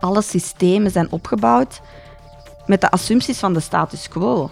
[0.00, 1.80] alle systemen zijn opgebouwd
[2.66, 4.50] met de assumpties van de status quo.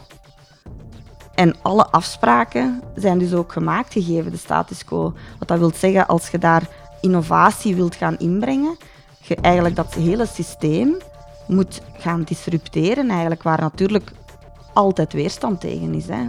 [1.34, 5.14] En alle afspraken zijn dus ook gemaakt gegeven de status quo.
[5.38, 6.68] Wat dat wil zeggen, als je daar
[7.00, 8.76] innovatie wilt gaan inbrengen,
[9.20, 10.96] je eigenlijk dat hele systeem
[11.46, 14.12] moet gaan disrupteren, eigenlijk, waar natuurlijk
[14.72, 16.06] altijd weerstand tegen is.
[16.06, 16.26] Hè.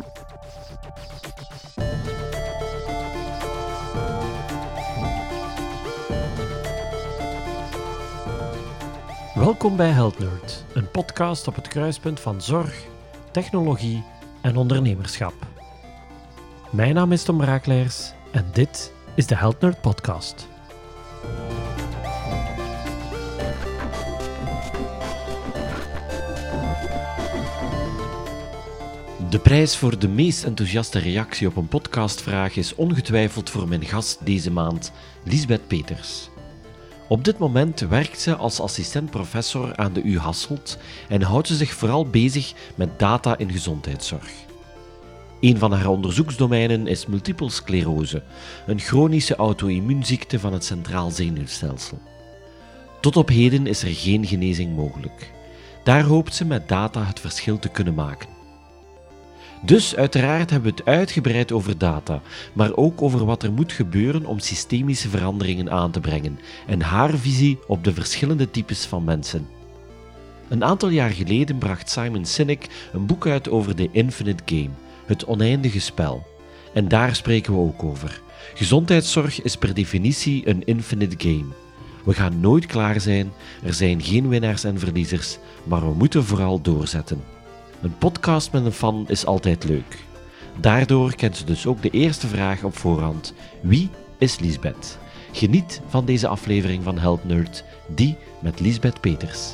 [9.37, 12.83] Welkom bij Health Nerd, een podcast op het kruispunt van zorg,
[13.31, 14.03] technologie
[14.41, 15.33] en ondernemerschap.
[16.69, 20.47] Mijn naam is Tom Braakleers en dit is de Health Nerd Podcast.
[29.29, 34.25] De prijs voor de meest enthousiaste reactie op een podcastvraag is ongetwijfeld voor mijn gast
[34.25, 34.91] deze maand,
[35.23, 36.29] Lisbeth Peters.
[37.09, 40.77] Op dit moment werkt ze als assistent-professor aan de U Hasselt
[41.09, 44.31] en houdt ze zich vooral bezig met data in gezondheidszorg.
[45.39, 48.23] Een van haar onderzoeksdomeinen is multiple sclerose,
[48.65, 51.99] een chronische auto-immuunziekte van het centraal zenuwstelsel.
[53.01, 55.31] Tot op heden is er geen genezing mogelijk.
[55.83, 58.36] Daar hoopt ze met data het verschil te kunnen maken.
[59.61, 62.21] Dus uiteraard hebben we het uitgebreid over data,
[62.53, 67.17] maar ook over wat er moet gebeuren om systemische veranderingen aan te brengen en haar
[67.17, 69.47] visie op de verschillende types van mensen.
[70.47, 74.69] Een aantal jaar geleden bracht Simon Sinek een boek uit over The Infinite Game,
[75.05, 76.27] het oneindige spel.
[76.73, 78.21] En daar spreken we ook over.
[78.53, 81.45] Gezondheidszorg is per definitie een infinite game.
[82.03, 83.31] We gaan nooit klaar zijn,
[83.63, 87.36] er zijn geen winnaars en verliezers, maar we moeten vooral doorzetten.
[87.81, 90.05] Een podcast met een fan is altijd leuk.
[90.59, 94.97] Daardoor kent ze dus ook de eerste vraag op voorhand: wie is Lisbeth?
[95.31, 99.53] Geniet van deze aflevering van Help Nerd, die met Lisbeth Peters.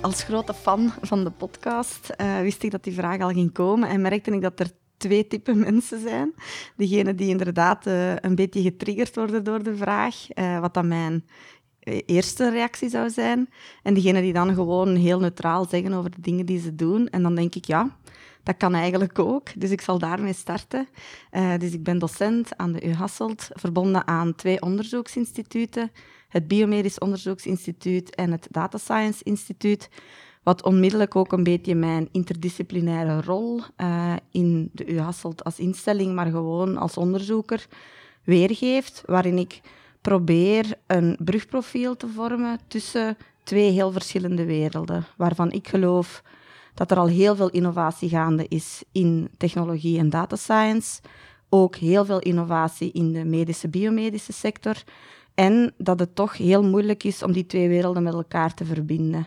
[0.00, 3.88] Als grote fan van de podcast uh, wist ik dat die vraag al ging komen
[3.88, 6.34] en merkte ik dat er twee typen mensen zijn.
[6.76, 11.24] Degene die inderdaad uh, een beetje getriggerd worden door de vraag, uh, wat dan mijn
[11.80, 13.48] eh, eerste reactie zou zijn.
[13.82, 17.08] En degene die dan gewoon heel neutraal zeggen over de dingen die ze doen.
[17.08, 17.96] En dan denk ik, ja,
[18.42, 19.60] dat kan eigenlijk ook.
[19.60, 20.88] Dus ik zal daarmee starten.
[21.58, 25.90] Dus ik ben docent aan de U Hasselt, verbonden aan twee onderzoeksinstituten.
[26.28, 29.88] Het Biomedisch Onderzoeksinstituut en het Data Science Instituut.
[30.44, 36.14] Wat onmiddellijk ook een beetje mijn interdisciplinaire rol uh, in de U Hasselt als instelling,
[36.14, 37.66] maar gewoon als onderzoeker
[38.24, 39.60] weergeeft, waarin ik
[40.00, 46.22] probeer een brugprofiel te vormen tussen twee heel verschillende werelden, waarvan ik geloof
[46.74, 51.00] dat er al heel veel innovatie gaande is in technologie en data science,
[51.48, 54.82] ook heel veel innovatie in de medische biomedische sector,
[55.34, 59.26] en dat het toch heel moeilijk is om die twee werelden met elkaar te verbinden.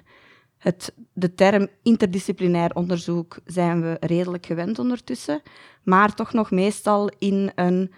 [0.68, 5.42] Het, de term interdisciplinair onderzoek zijn we redelijk gewend ondertussen,
[5.84, 7.92] maar toch nog meestal in een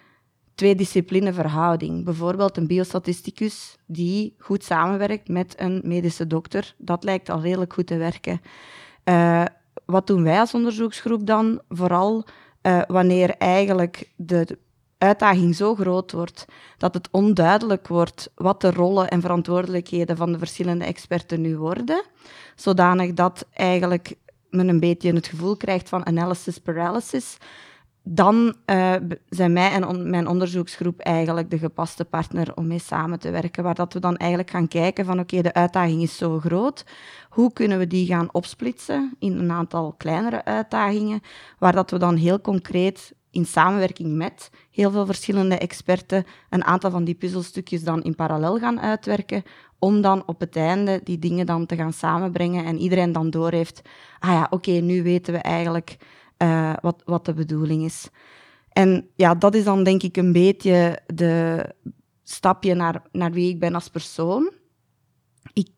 [0.56, 2.06] twee-discipline verhouding.
[2.06, 6.76] Bijvoorbeeld een biostatisticus die goed samenwerkt met een medische dokter.
[6.78, 8.42] Dat lijkt al redelijk goed te werken.
[9.06, 9.46] Uh,
[9.86, 11.62] wat doen wij als onderzoeksgroep dan?
[11.70, 12.26] Vooral
[12.62, 14.58] uh, wanneer eigenlijk de
[15.00, 16.46] uitdaging zo groot wordt
[16.78, 22.04] dat het onduidelijk wordt wat de rollen en verantwoordelijkheden van de verschillende experten nu worden,
[22.56, 24.16] zodanig dat eigenlijk
[24.50, 27.38] men een beetje het gevoel krijgt van analysis paralysis,
[28.04, 28.96] dan uh,
[29.30, 33.76] zijn mij en mijn onderzoeksgroep eigenlijk de gepaste partner om mee samen te werken, waar
[33.76, 36.86] dat we dan eigenlijk gaan kijken van oké, de uitdaging is zo groot,
[37.30, 41.22] hoe kunnen we die gaan opsplitsen in een aantal kleinere uitdagingen,
[41.60, 46.92] waar dat we dan heel concreet in samenwerking met heel veel verschillende experten een aantal
[46.92, 49.44] van die puzzelstukjes dan in parallel gaan uitwerken,
[49.80, 53.82] om dan op het einde die dingen dan te gaan samenbrengen en iedereen dan doorheeft,
[54.20, 55.98] ah ja, oké, nu weten we eigenlijk
[56.38, 58.10] uh, wat, wat de bedoeling is.
[58.70, 61.66] En ja, dat is dan denk ik een beetje de
[62.24, 64.52] stapje naar, naar wie ik ben als persoon.
[65.54, 65.70] Ik,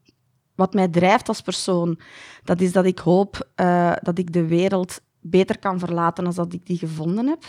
[0.55, 1.99] wat mij drijft als persoon,
[2.43, 6.53] dat is dat ik hoop uh, dat ik de wereld beter kan verlaten als dat
[6.53, 7.43] ik die gevonden heb.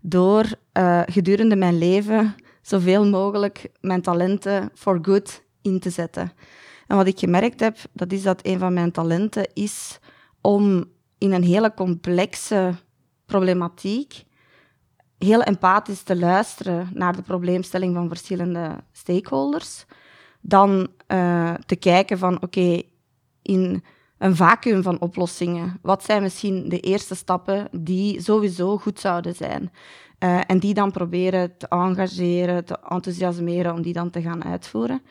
[0.00, 0.44] Door
[0.78, 6.32] uh, gedurende mijn leven zoveel mogelijk mijn talenten for good in te zetten.
[6.86, 9.98] En wat ik gemerkt heb, dat is dat een van mijn talenten is
[10.40, 10.84] om
[11.18, 12.74] in een hele complexe
[13.26, 14.24] problematiek
[15.18, 19.84] heel empathisch te luisteren naar de probleemstelling van verschillende stakeholders.
[20.40, 22.82] Dan uh, te kijken van, oké,
[23.42, 23.84] in
[24.22, 25.78] een vacuüm van oplossingen.
[25.80, 29.72] Wat zijn misschien de eerste stappen die sowieso goed zouden zijn?
[30.18, 35.02] Uh, en die dan proberen te engageren, te enthousiasmeren om die dan te gaan uitvoeren.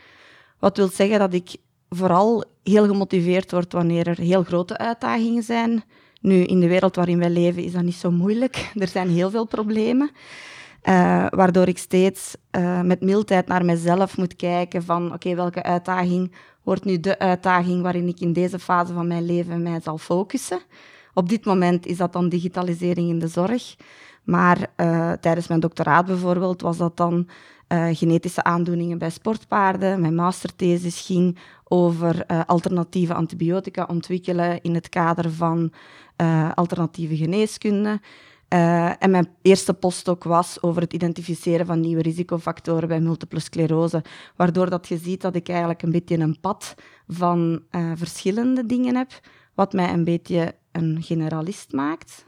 [0.60, 1.56] Wat wil zeggen dat ik
[1.90, 5.84] vooral heel gemotiveerd word wanneer er heel grote uitdagingen zijn.
[6.22, 8.72] Nu, in de wereld waarin wij leven is dat niet zo moeilijk.
[8.75, 10.12] Er zijn heel veel problemen.
[10.84, 16.31] Uh, waardoor ik steeds uh, met mildheid naar mezelf moet kijken van oké, welke uitdaging
[16.63, 20.60] wordt nu de uitdaging waarin ik in deze fase van mijn leven mij zal focussen.
[21.13, 23.75] Op dit moment is dat dan digitalisering in de zorg.
[24.24, 27.28] Maar uh, tijdens mijn doctoraat bijvoorbeeld was dat dan
[27.68, 30.02] uh, genetische aandoeningen bij sportpaarden.
[30.02, 35.72] Mijn masterthesis ging over uh, alternatieve antibiotica ontwikkelen in het kader van
[36.56, 38.00] alternatieve geneeskunde.
[38.53, 44.03] Uh, en mijn eerste postdoc was over het identificeren van nieuwe risicofactoren bij multiple sclerose,
[44.36, 46.75] waardoor dat je ziet dat ik eigenlijk een beetje een pad
[47.07, 49.19] van uh, verschillende dingen heb,
[49.53, 52.25] wat mij een beetje een generalist maakt.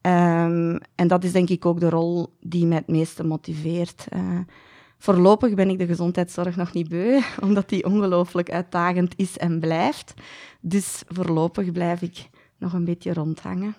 [0.00, 4.06] Um, en dat is denk ik ook de rol die mij het meeste motiveert.
[4.16, 4.38] Uh,
[4.98, 10.14] voorlopig ben ik de gezondheidszorg nog niet beu, omdat die ongelooflijk uitdagend is en blijft.
[10.60, 12.28] Dus voorlopig blijf ik
[12.58, 13.76] nog een beetje rondhangen.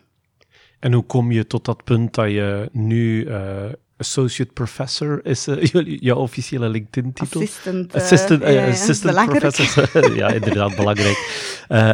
[0.85, 3.65] En hoe kom je tot dat punt dat je nu uh,
[3.97, 7.41] associate professor is, uh, jouw officiële LinkedIn-titel?
[7.41, 10.15] Assistant, uh, assistant, ja, assistant professor.
[10.21, 11.17] ja, inderdaad, belangrijk.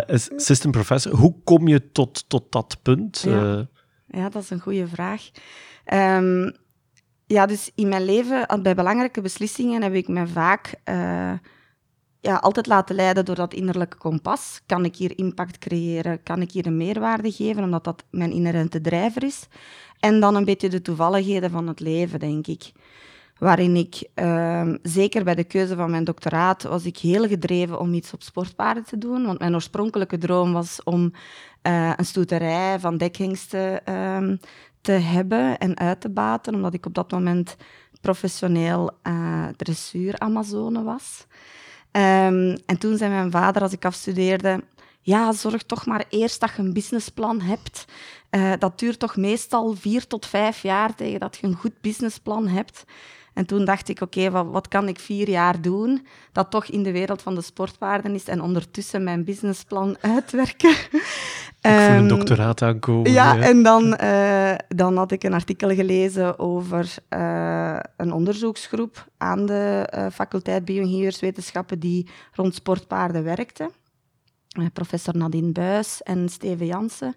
[0.08, 1.16] assistant professor.
[1.16, 3.24] Hoe kom je tot, tot dat punt?
[3.28, 3.68] Ja.
[4.08, 5.30] ja dat is een goede vraag.
[5.94, 6.52] Um,
[7.26, 10.74] ja, dus in mijn leven, bij belangrijke beslissingen, heb ik me vaak
[12.22, 14.62] ja, altijd laten leiden door dat innerlijke kompas.
[14.66, 16.24] Kan ik hier impact creëren?
[16.24, 17.64] Kan ik hier een meerwaarde geven?
[17.64, 19.48] Omdat dat mijn inherente drijver is.
[20.00, 22.72] En dan een beetje de toevalligheden van het leven, denk ik.
[23.38, 27.94] Waarin ik, uh, zeker bij de keuze van mijn doctoraat, was ik heel gedreven om
[27.94, 29.26] iets op sportpaarden te doen.
[29.26, 31.14] Want mijn oorspronkelijke droom was om
[31.68, 34.38] uh, een stoeterij van dekhengsten uh,
[34.82, 36.56] te hebben en uit te baten.
[36.56, 37.56] Omdat ik op dat moment
[38.02, 41.26] professioneel uh, dressuur-Amazone was.
[41.92, 44.64] Um, en toen zei mijn vader, als ik afstudeerde,
[45.02, 47.86] ja, zorg toch maar eerst dat je een businessplan hebt.
[48.32, 52.48] Uh, dat duurt toch meestal vier tot vijf jaar tegen dat je een goed businessplan
[52.48, 52.84] hebt.
[53.34, 56.84] En toen dacht ik, oké, okay, wat, kan ik vier jaar doen dat toch in
[56.84, 60.76] de wereld van de sportwaarden is en ondertussen mijn businessplan uitwerken.
[61.62, 63.12] Ik voel een ehm, doctoraat aankomen.
[63.12, 63.42] Ja, ja.
[63.42, 69.94] en dan, uh, dan had ik een artikel gelezen over uh, een onderzoeksgroep aan de
[69.96, 73.72] uh, faculteit Bioingenieurswetenschappen die rond sportpaarden werkte.
[74.74, 77.16] professor Nadine Buis en Steven Jansen.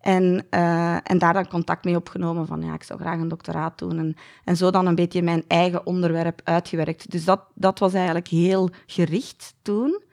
[0.00, 3.78] En, uh, en daar dan contact mee opgenomen van ja, ik zou graag een doctoraat
[3.78, 3.98] doen.
[3.98, 7.10] En, en zo dan een beetje mijn eigen onderwerp uitgewerkt.
[7.10, 10.04] Dus dat, dat was eigenlijk heel gericht toen.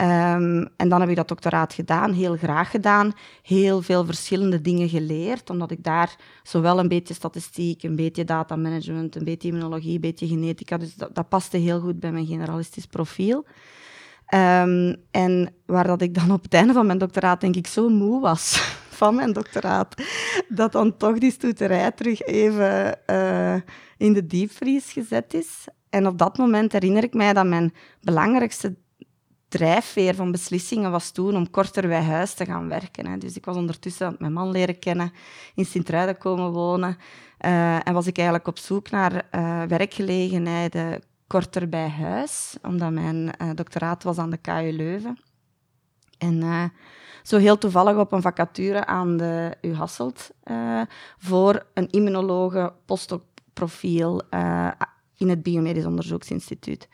[0.00, 3.12] Um, en dan heb ik dat doctoraat gedaan, heel graag gedaan.
[3.42, 9.16] Heel veel verschillende dingen geleerd, omdat ik daar zowel een beetje statistiek, een beetje datamanagement,
[9.16, 12.86] een beetje immunologie, een beetje genetica, dus dat, dat paste heel goed bij mijn generalistisch
[12.86, 13.46] profiel.
[14.34, 17.88] Um, en waar dat ik dan op het einde van mijn doctoraat denk ik zo
[17.88, 18.62] moe was
[18.96, 20.02] van mijn doctoraat,
[20.48, 23.54] dat dan toch die stoeterij terug even uh,
[23.96, 25.64] in de diepvries gezet is.
[25.90, 28.76] En op dat moment herinner ik mij dat mijn belangrijkste
[29.48, 33.06] drijfveer van beslissingen was toen om korter bij huis te gaan werken.
[33.06, 33.18] Hè.
[33.18, 35.12] Dus ik was ondertussen mijn man leren kennen,
[35.54, 36.96] in Sint-Truiden komen wonen.
[37.40, 43.16] Uh, en was ik eigenlijk op zoek naar uh, werkgelegenheden korter bij huis, omdat mijn
[43.42, 45.18] uh, doctoraat was aan de KU Leuven.
[46.18, 46.64] En uh,
[47.22, 50.82] zo heel toevallig op een vacature aan de U Hasselt uh,
[51.18, 54.22] voor een immunologe postdoc-profiel
[55.16, 56.88] in het Biomedisch Onderzoeksinstituut.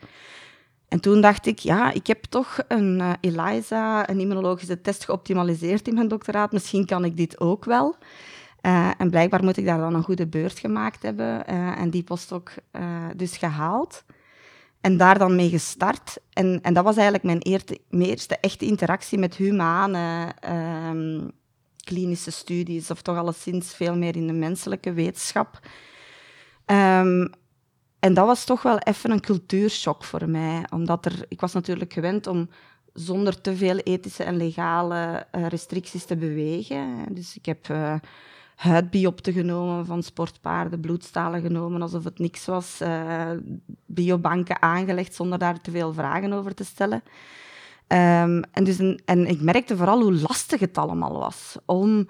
[0.87, 5.87] En toen dacht ik, ja, ik heb toch een uh, ELISA, een immunologische test geoptimaliseerd
[5.87, 6.51] in mijn doctoraat.
[6.51, 7.95] Misschien kan ik dit ook wel.
[8.61, 12.03] Uh, en blijkbaar moet ik daar dan een goede beurt gemaakt hebben uh, en die
[12.03, 12.55] postdoc
[13.15, 14.03] dus gehaald.
[14.83, 16.17] En daar dan mee gestart.
[16.33, 20.33] En, en dat was eigenlijk mijn eerste, eerste echte interactie met humane
[20.89, 21.31] um,
[21.83, 25.59] klinische studies, of toch alleszins veel meer in de menselijke wetenschap.
[26.65, 27.29] Um,
[27.99, 31.93] en dat was toch wel even een cultuurshock voor mij, omdat er, ik was natuurlijk
[31.93, 32.49] gewend om
[32.93, 37.05] zonder te veel ethische en legale uh, restricties te bewegen.
[37.09, 37.95] Dus ik heb uh,
[38.63, 43.29] huidbiopten genomen van sportpaarden, bloedstalen genomen alsof het niks was, uh,
[43.85, 47.03] biobanken aangelegd zonder daar te veel vragen over te stellen.
[47.87, 52.07] Um, en, dus en ik merkte vooral hoe lastig het allemaal was om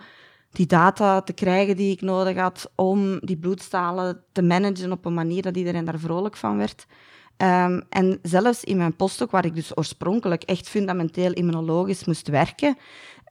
[0.51, 5.13] die data te krijgen die ik nodig had, om die bloedstalen te managen op een
[5.13, 6.85] manier dat iedereen daar vrolijk van werd.
[7.37, 12.77] Ehm, en zelfs in mijn postdoc, waar ik dus oorspronkelijk echt fundamenteel immunologisch moest werken,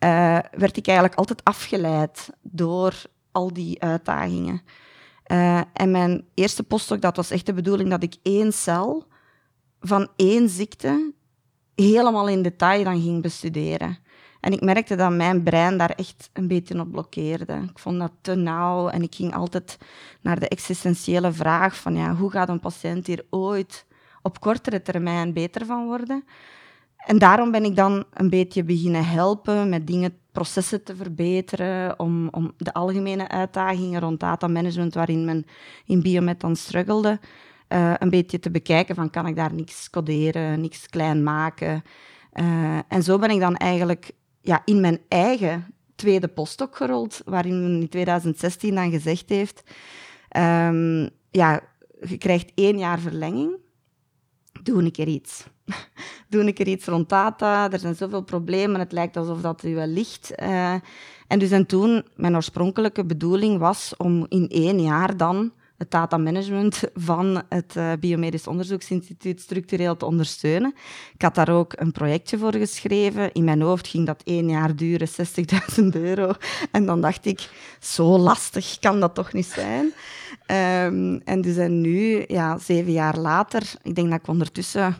[0.05, 2.95] uh, werd ik eigenlijk altijd afgeleid door
[3.33, 4.63] al die uitdagingen.
[5.27, 9.07] Uh, en mijn eerste postdoc, dat was echt de bedoeling dat ik één cel
[9.81, 11.13] van één ziekte
[11.75, 13.99] helemaal in detail dan ging bestuderen.
[14.41, 17.63] En ik merkte dat mijn brein daar echt een beetje op blokkeerde.
[17.71, 19.79] Ik vond dat te nauw en ik ging altijd
[20.21, 23.87] naar de existentiële vraag van ja, hoe gaat een patiënt hier ooit
[24.23, 26.25] op kortere termijn beter van worden?
[27.07, 32.29] En daarom ben ik dan een beetje beginnen helpen met dingen, processen te verbeteren, om,
[32.31, 35.45] om de algemene uitdagingen rond data management, waarin men
[35.87, 37.21] in Biomet dan struggelde,
[37.69, 41.83] uh, een beetje te bekijken van kan ik daar niks coderen, niks klein maken.
[42.35, 47.63] Uh, en zo ben ik dan eigenlijk ja, in mijn eigen tweede postdoc gerold, waarin
[47.63, 49.63] men in 2016 dan gezegd heeft,
[50.37, 51.61] um, ja,
[52.01, 53.57] je krijgt één jaar verlenging,
[54.63, 55.47] doe een keer iets.
[56.29, 59.75] doe een keer iets rond data, er zijn zoveel problemen, het lijkt alsof dat u
[59.75, 60.33] wel ligt.
[60.43, 60.75] Uh,
[61.27, 65.53] en dus en toen, mijn oorspronkelijke bedoeling was om in één jaar dan
[65.83, 70.75] het datamanagement van het uh, Biomedisch Onderzoeksinstituut structureel te ondersteunen.
[71.15, 73.33] Ik had daar ook een projectje voor geschreven.
[73.33, 76.33] In mijn hoofd ging dat één jaar duren, 60.000 euro.
[76.71, 77.49] En dan dacht ik,
[77.81, 79.93] zo lastig kan dat toch niet zijn?
[80.87, 84.97] Um, en dus en nu, ja, zeven jaar later, ik denk dat ik ondertussen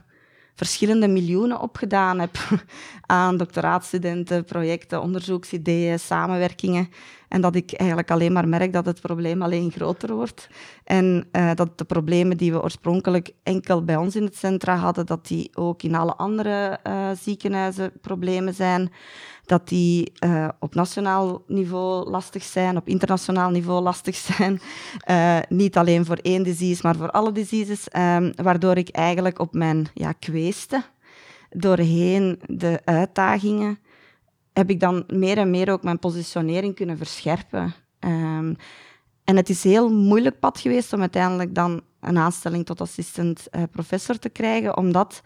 [0.55, 2.37] verschillende miljoenen opgedaan heb
[3.07, 6.89] aan doctoraatstudenten, projecten, onderzoeksideeën, samenwerkingen.
[7.29, 10.49] En dat ik eigenlijk alleen maar merk dat het probleem alleen groter wordt.
[10.85, 15.07] En uh, dat de problemen die we oorspronkelijk enkel bij ons in het centra hadden,
[15.07, 18.93] dat die ook in alle andere uh, ziekenhuizen problemen zijn
[19.53, 24.61] dat die uh, op nationaal niveau lastig zijn, op internationaal niveau lastig zijn.
[25.11, 27.87] Uh, niet alleen voor één disease, maar voor alle diseases.
[27.97, 30.85] Um, waardoor ik eigenlijk op mijn ja, kweesten,
[31.51, 33.79] doorheen de uitdagingen,
[34.53, 37.75] heb ik dan meer en meer ook mijn positionering kunnen verscherpen.
[38.01, 38.57] Um,
[39.25, 43.47] en het is een heel moeilijk pad geweest om uiteindelijk dan een aanstelling tot assistent
[43.51, 45.23] uh, professor te krijgen, omdat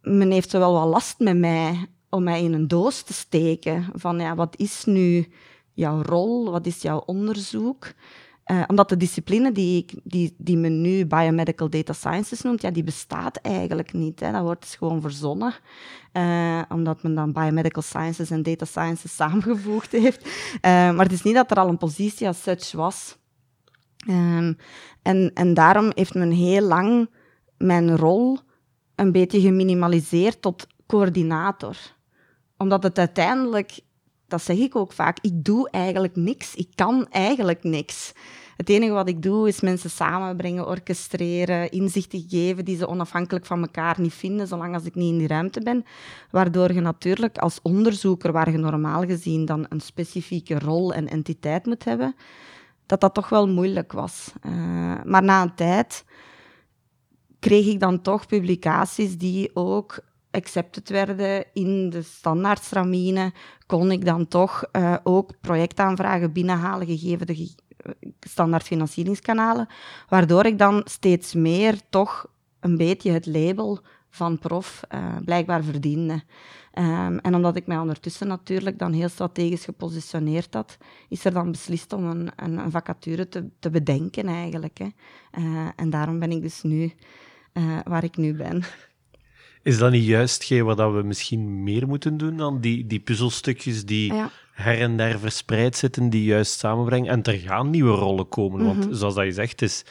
[0.00, 4.18] men heeft zowel wat last met mij om mij in een doos te steken van
[4.18, 5.28] ja, wat is nu
[5.72, 7.92] jouw rol, wat is jouw onderzoek?
[8.46, 12.70] Uh, omdat de discipline die, ik, die, die men nu biomedical data sciences noemt, ja,
[12.70, 14.20] die bestaat eigenlijk niet.
[14.20, 14.32] Hè.
[14.32, 15.54] Dat wordt dus gewoon verzonnen,
[16.12, 20.24] uh, omdat men dan biomedical sciences en data sciences samengevoegd heeft.
[20.24, 20.30] Uh,
[20.62, 23.16] maar het is niet dat er al een positie als such was.
[24.08, 24.56] Um,
[25.02, 27.10] en, en daarom heeft men heel lang
[27.56, 28.38] mijn rol
[28.94, 31.76] een beetje geminimaliseerd tot coördinator
[32.56, 33.80] omdat het uiteindelijk,
[34.28, 36.54] dat zeg ik ook vaak, ik doe eigenlijk niks.
[36.54, 38.12] Ik kan eigenlijk niks.
[38.56, 43.60] Het enige wat ik doe is mensen samenbrengen, orchestreren, inzichten geven die ze onafhankelijk van
[43.60, 45.84] elkaar niet vinden, zolang als ik niet in die ruimte ben.
[46.30, 51.66] Waardoor je natuurlijk als onderzoeker, waar je normaal gezien dan een specifieke rol en entiteit
[51.66, 52.14] moet hebben,
[52.86, 54.32] dat dat toch wel moeilijk was.
[54.46, 54.52] Uh,
[55.04, 56.04] maar na een tijd
[57.38, 59.98] kreeg ik dan toch publicaties die ook
[60.34, 63.32] accepted werden in de standaardstramine,
[63.66, 69.68] kon ik dan toch uh, ook projectaanvragen binnenhalen, gegeven de eh, standaard financieringskanalen,
[70.08, 72.26] waardoor ik dan steeds meer toch
[72.60, 76.22] een beetje het label van prof uh, blijkbaar verdiende.
[76.78, 80.76] Um, en omdat ik mij ondertussen natuurlijk dan heel strategisch gepositioneerd had,
[81.08, 84.78] is er dan beslist om een, een, vacature te, te, bedenken eigenlijk.
[84.78, 84.86] Hè.
[85.38, 86.92] Uh, en daarom ben ik dus nu
[87.84, 88.64] waar ik nu ben.
[89.64, 94.12] Is dat niet juist wat we misschien meer moeten doen dan die, die puzzelstukjes die
[94.52, 97.10] her en der verspreid zitten, die juist samenbrengen?
[97.10, 98.94] En er gaan nieuwe rollen komen, want mhm.
[98.94, 99.84] zoals dat je zegt, het is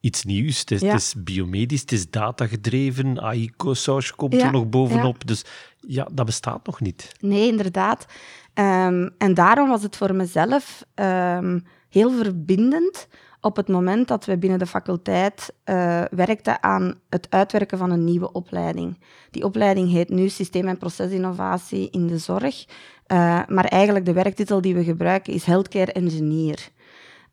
[0.00, 0.58] iets nieuws.
[0.58, 5.26] Het is, het is biomedisch, het is datagedreven, AI-saus komt er nog bovenop.
[5.26, 5.44] Dus
[5.80, 7.12] ja, dat bestaat nog niet.
[7.20, 8.06] Nee, inderdaad.
[8.54, 13.08] Um, en daarom was het voor mezelf um, heel verbindend
[13.46, 18.04] op het moment dat we binnen de faculteit uh, werkten aan het uitwerken van een
[18.04, 18.98] nieuwe opleiding.
[19.30, 22.64] Die opleiding heet nu Systeem- en Procesinnovatie in de Zorg.
[22.66, 26.68] Uh, maar eigenlijk de werktitel die we gebruiken is Healthcare Engineer.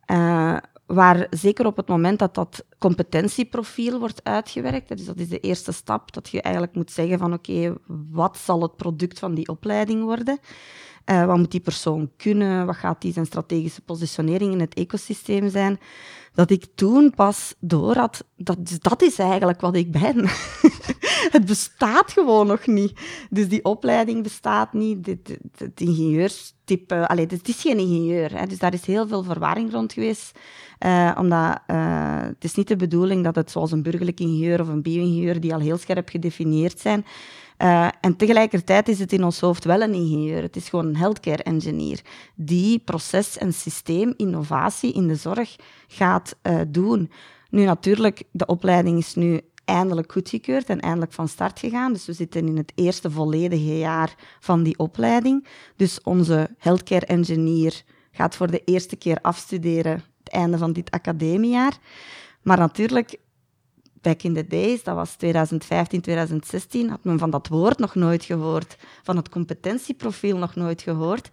[0.06, 0.56] Uh,
[0.86, 5.72] waar zeker op het moment dat dat competentieprofiel wordt uitgewerkt, dus dat is de eerste
[5.72, 7.74] stap, dat je eigenlijk moet zeggen van oké,
[8.10, 10.38] wat zal het product van die opleiding worden?
[11.10, 12.66] Uh, wat moet die persoon kunnen?
[12.66, 15.78] Wat gaat die zijn strategische positionering in het ecosysteem zijn?
[16.34, 20.28] Dat ik toen pas door had, dat, dat is eigenlijk wat ik ben.
[21.36, 23.00] het bestaat gewoon nog niet.
[23.30, 25.06] Dus die opleiding bestaat niet.
[25.56, 28.38] Het ingenieurstype, allee, het is geen ingenieur.
[28.38, 30.38] Hè, dus daar is heel veel verwarring rond geweest.
[30.80, 34.68] Uh, omdat uh, het is niet de bedoeling dat het zoals een burgerlijk ingenieur of
[34.68, 37.04] een bio-ingenieur, die al heel scherp gedefinieerd zijn,
[37.64, 40.42] uh, en tegelijkertijd is het in ons hoofd wel een ingenieur.
[40.42, 42.00] Het is gewoon een healthcare engineer
[42.34, 45.56] die proces- en systeeminnovatie in de zorg
[45.88, 47.10] gaat uh, doen.
[47.50, 51.92] Nu natuurlijk, de opleiding is nu eindelijk goedgekeurd en eindelijk van start gegaan.
[51.92, 55.46] Dus we zitten in het eerste volledige jaar van die opleiding.
[55.76, 61.78] Dus onze healthcare engineer gaat voor de eerste keer afstuderen het einde van dit academiejaar.
[62.42, 63.16] Maar natuurlijk,
[64.04, 68.24] back in the days, dat was 2015, 2016, had men van dat woord nog nooit
[68.24, 71.28] gehoord, van het competentieprofiel nog nooit gehoord.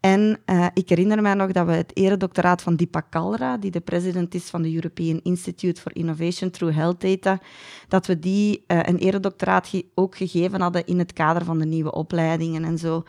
[0.00, 3.80] En uh, ik herinner mij nog dat we het eredoctoraat van Deepak Kalra, die de
[3.80, 7.40] president is van de European Institute for Innovation Through Health Data,
[7.88, 11.92] dat we die uh, een eredoctoraat ook gegeven hadden in het kader van de nieuwe
[11.92, 13.02] opleidingen en zo.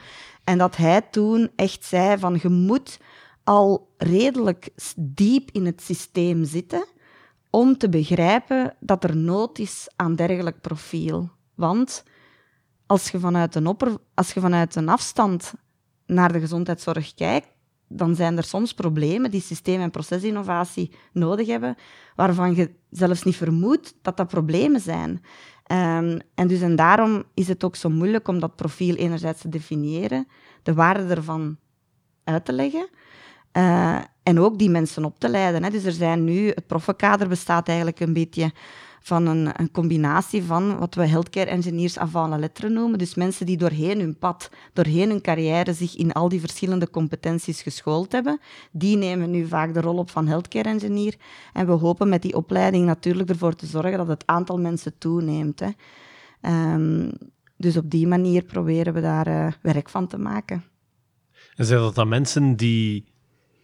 [0.44, 3.00] En dat hij toen echt zei van je moet
[3.44, 6.86] al redelijk diep in het systeem zitten
[7.52, 11.30] om te begrijpen dat er nood is aan dergelijk profiel.
[11.56, 12.04] Want
[12.86, 15.54] als je vanuit een, opper, als je vanuit een afstand
[16.06, 17.48] naar de gezondheidszorg kijkt,
[17.88, 21.76] dan zijn er soms problemen die systeem- en procesinnovatie nodig hebben,
[22.16, 25.10] waarvan je zelfs niet vermoedt dat dat problemen zijn.
[25.72, 29.50] Um, en, dus en daarom is het ook zo moeilijk om dat profiel enerzijds te
[29.50, 30.28] definiëren,
[30.64, 31.58] de waarde ervan
[32.24, 32.90] uit te leggen,
[33.58, 34.00] uh,
[34.32, 35.64] en ook die mensen op te leiden.
[35.64, 35.70] Hè.
[35.70, 38.52] Dus er zijn nu, het proffenkader bestaat eigenlijk een beetje
[39.04, 43.00] van een, een, combinatie van wat we healthcare engineers avant la lettre noemen.
[43.00, 47.62] Dus mensen die doorheen hun pad, doorheen hun carrière zich in al die verschillende competenties
[47.62, 48.40] geschoold hebben.
[48.72, 51.16] Die nemen nu vaak de rol op van healthcare engineer.
[51.54, 55.60] En we hopen met die opleiding natuurlijk ervoor te zorgen dat het aantal mensen toeneemt.
[55.60, 55.70] Hè.
[56.74, 57.12] Um,
[57.58, 60.64] dus op die manier proberen we daar uh, werk van te maken.
[61.56, 63.11] En zijn dat dan mensen die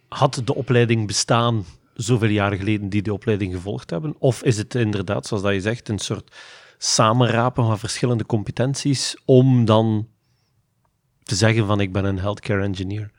[0.08, 4.14] had de opleiding bestaan zoveel jaren geleden die de opleiding gevolgd hebben?
[4.18, 6.36] Of is het inderdaad, zoals dat je zegt, een soort
[6.78, 10.08] samenrapen van verschillende competenties om dan
[11.22, 13.10] te zeggen van ik ben een healthcare engineer?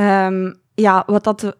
[0.00, 1.52] Um, ja, wat dat, uh,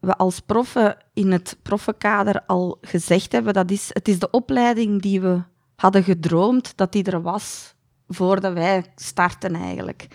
[0.00, 5.02] we als proffen in het proffenkader al gezegd hebben, dat is, het is de opleiding
[5.02, 5.42] die we
[5.76, 7.74] hadden gedroomd dat die er was
[8.08, 10.06] voordat wij starten eigenlijk.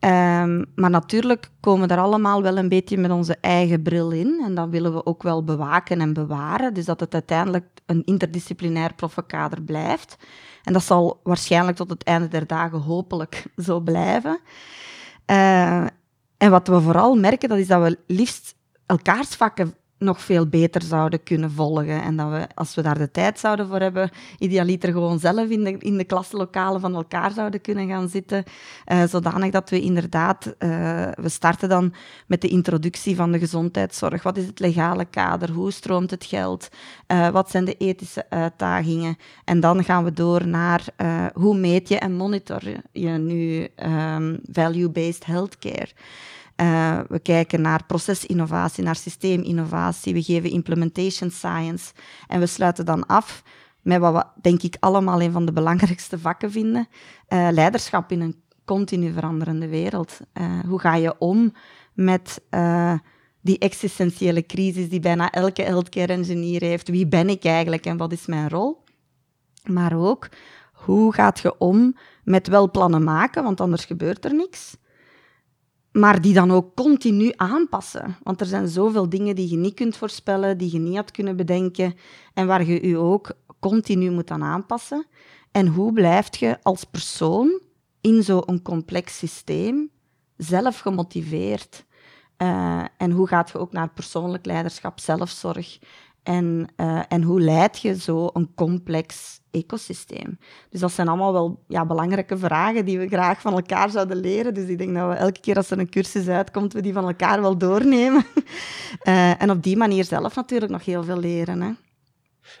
[0.00, 4.42] Um, maar natuurlijk komen er allemaal wel een beetje met onze eigen bril in.
[4.44, 6.74] En dat willen we ook wel bewaken en bewaren.
[6.74, 10.16] Dus dat het uiteindelijk een interdisciplinair proffenkader blijft.
[10.64, 14.40] En dat zal waarschijnlijk tot het einde der dagen hopelijk zo blijven.
[15.26, 15.86] Uh,
[16.36, 18.54] en wat we vooral merken, dat is dat we liefst
[18.86, 22.02] elkaars vakken nog veel beter zouden kunnen volgen.
[22.02, 25.64] En dat we, als we daar de tijd zouden voor hebben, idealiter gewoon zelf in
[25.64, 28.44] de, in de klaslokalen van elkaar zouden kunnen gaan zitten.
[28.92, 30.50] Uh, zodanig dat we inderdaad, uh,
[31.14, 31.94] we starten dan
[32.26, 34.22] met de introductie van de gezondheidszorg.
[34.22, 35.50] Wat is het legale kader?
[35.50, 36.68] Hoe stroomt het geld?
[37.08, 39.16] Uh, wat zijn de ethische uitdagingen?
[39.44, 40.84] En dan gaan we door naar
[41.34, 45.88] hoe meet je en monitor je nu um, value-based healthcare?
[46.60, 50.14] Uh, we kijken naar procesinnovatie, naar systeeminnovatie.
[50.14, 51.92] We geven implementation science.
[52.26, 53.42] En we sluiten dan af
[53.82, 56.88] met wat we, denk ik, allemaal een van de belangrijkste vakken vinden.
[57.28, 60.20] Uh, leiderschap in een continu veranderende wereld.
[60.34, 61.52] Uh, hoe ga je om
[61.94, 62.40] met
[63.40, 66.88] die existentiële crisis die bijna elke healthcare engineer heeft?
[66.88, 68.84] Wie ben ik eigenlijk en wat is mijn rol?
[69.64, 70.28] Maar ook,
[70.72, 74.76] hoe gaat je om met wel plannen maken, want anders gebeurt er niks
[75.98, 78.16] maar die dan ook continu aanpassen.
[78.22, 81.36] Want er zijn zoveel dingen die je niet kunt voorspellen, die je niet had kunnen
[81.36, 81.94] bedenken
[82.34, 85.06] en waar je je ook continu moet aan aanpassen.
[85.52, 87.60] En hoe blijf je als persoon
[88.00, 89.90] in zo'n complex systeem
[90.36, 91.86] zelf gemotiveerd?
[92.42, 95.78] Uh, en hoe gaat je ook naar persoonlijk leiderschap, zelfzorg
[96.22, 100.38] en, uh, en hoe leid je zo een complex ecosysteem?
[100.70, 104.54] Dus dat zijn allemaal wel ja, belangrijke vragen die we graag van elkaar zouden leren.
[104.54, 107.06] Dus ik denk dat we elke keer als er een cursus uitkomt, we die van
[107.06, 108.24] elkaar wel doornemen.
[109.04, 111.60] uh, en op die manier zelf natuurlijk nog heel veel leren.
[111.60, 111.70] Hè.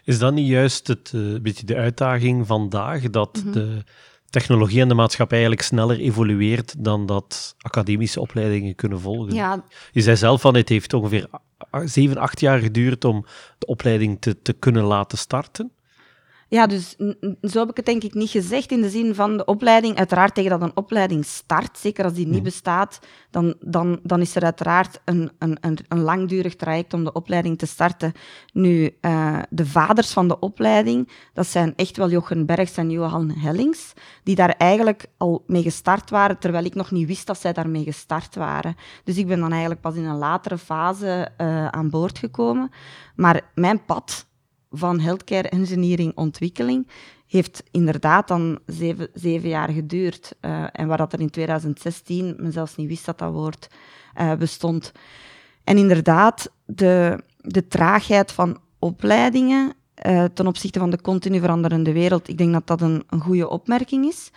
[0.04, 3.52] Is dat niet juist het, uh, beetje de uitdaging vandaag, dat mm -hmm.
[3.52, 3.84] de
[4.30, 9.34] technologie en de maatschappij eigenlijk sneller evolueert dan dat academische opleidingen kunnen volgen.
[9.34, 9.64] Ja.
[9.92, 11.28] Je zei zelf van het heeft ongeveer
[11.84, 13.24] zeven, acht jaar geduurd om
[13.58, 15.72] de opleiding te, te kunnen laten starten.
[16.50, 16.96] Ja, dus
[17.42, 19.96] zo heb ik het denk ik niet gezegd in de zin van de opleiding.
[19.96, 22.98] Uiteraard tegen dat een opleiding start, zeker als die niet bestaat,
[23.30, 27.58] dan, dan, dan is er uiteraard een, een, een, een langdurig traject om de opleiding
[27.58, 28.12] te starten.
[28.52, 33.30] Nu, uh, de vaders van de opleiding, dat zijn echt wel Jochen Bergs en Johan
[33.30, 37.52] Hellings, die daar eigenlijk al mee gestart waren, terwijl ik nog niet wist dat zij
[37.52, 38.76] daarmee gestart waren.
[39.04, 42.70] Dus ik ben dan eigenlijk pas in een latere fase uh, aan boord gekomen.
[43.16, 44.26] Maar mijn pad
[44.70, 46.88] van healthcare engineering ontwikkeling
[47.26, 50.34] heeft inderdaad dan zeven, zeven jaar geduurd.
[50.40, 53.68] Uh, en waar dat er in 2016, men zelfs niet wist dat dat woord
[54.20, 54.92] uh, bestond.
[55.64, 59.72] En inderdaad, de, de traagheid van opleidingen
[60.06, 63.48] uh, ten opzichte van de continu veranderende wereld, ik denk dat dat een, een goede
[63.48, 64.30] opmerking is.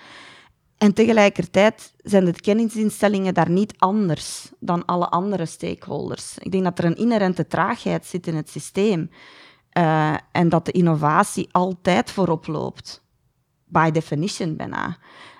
[0.77, 6.37] En tegelijkertijd zijn de kennisinstellingen daar niet anders dan alle andere stakeholders.
[6.37, 9.09] Ik denk dat er een inherente traagheid zit in het systeem.
[9.77, 13.03] Uh, en dat de innovatie altijd voorop loopt.
[13.65, 14.97] By definition bijna.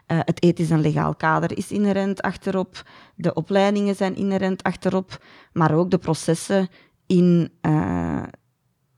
[0.08, 2.84] Uh, het ethisch en legaal kader is inherent achterop,
[3.16, 6.70] de opleidingen zijn inherent achterop, maar ook de processen
[7.06, 8.24] in uh,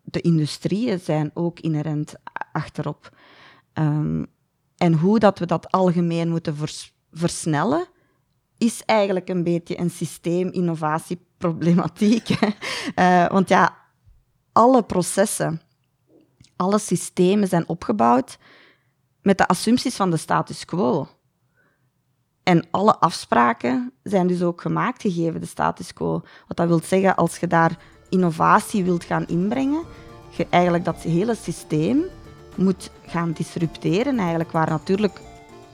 [0.01, 2.13] de industrieën zijn ook inherent
[2.51, 3.17] achterop.
[3.73, 4.25] Um,
[4.77, 7.87] en hoe dat we dat algemeen moeten vers versnellen,
[8.57, 12.29] is eigenlijk een beetje een systeem-innovatieproblematiek.
[12.95, 13.82] uh, want ja,
[14.87, 15.61] processen,
[16.55, 18.37] alle systemen zijn opgebouwd
[19.21, 21.07] met de assumpties van de status quo.
[22.43, 26.21] En alle afspraken zijn dus ook gemaakt gegeven de status quo.
[26.47, 27.77] Wat dat wil zeggen, als je daar
[28.09, 29.83] innovatie wilt gaan inbrengen,
[30.29, 32.03] je eigenlijk dat hele systeem
[32.55, 35.21] moet gaan disrupteren, eigenlijk, waar natuurlijk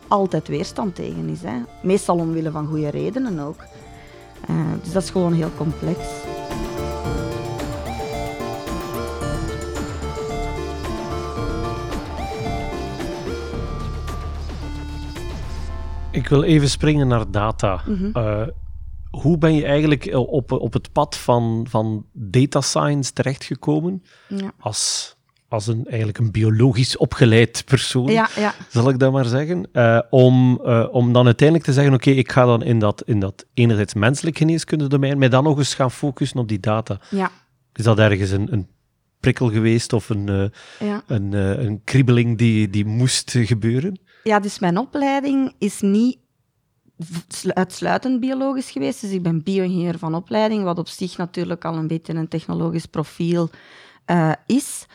[0.07, 1.41] altijd weerstand tegen is.
[1.41, 1.61] Hè.
[1.83, 3.63] Meestal omwille van goede redenen ook.
[4.49, 5.97] Uh, dus dat is gewoon heel complex.
[16.11, 17.81] Ik wil even springen naar data.
[17.85, 18.11] Mm -hmm.
[18.13, 18.47] uh,
[19.09, 24.03] hoe ben je eigenlijk op, op het pad van, van data science terechtgekomen?
[24.27, 24.51] Ja.
[24.59, 25.15] Als,
[25.47, 28.53] als een, eigenlijk een biologisch opgeleid persoon, ja, ja.
[28.69, 29.67] zal ik dat maar zeggen.
[29.73, 33.03] Uh, om, uh, om dan uiteindelijk te zeggen, oké, okay, ik ga dan in dat,
[33.05, 36.99] in dat enerzijds menselijk geneeskunde domein, mij dan nog eens gaan focussen op die data.
[37.09, 37.31] Ja.
[37.73, 38.67] Is dat ergens een, een
[39.19, 40.45] prikkel geweest of een, uh,
[40.89, 41.03] ja.
[41.07, 43.99] een, een kriebeling die, die moest gebeuren?
[44.23, 46.17] Ja, dus mijn opleiding is niet
[47.53, 49.01] uitsluitend biologisch geweest.
[49.01, 52.85] Dus ik ben bio-ingenieur van opleiding, wat op zich natuurlijk al een beetje een technologisch
[52.85, 53.49] profiel
[54.07, 54.85] uh, is.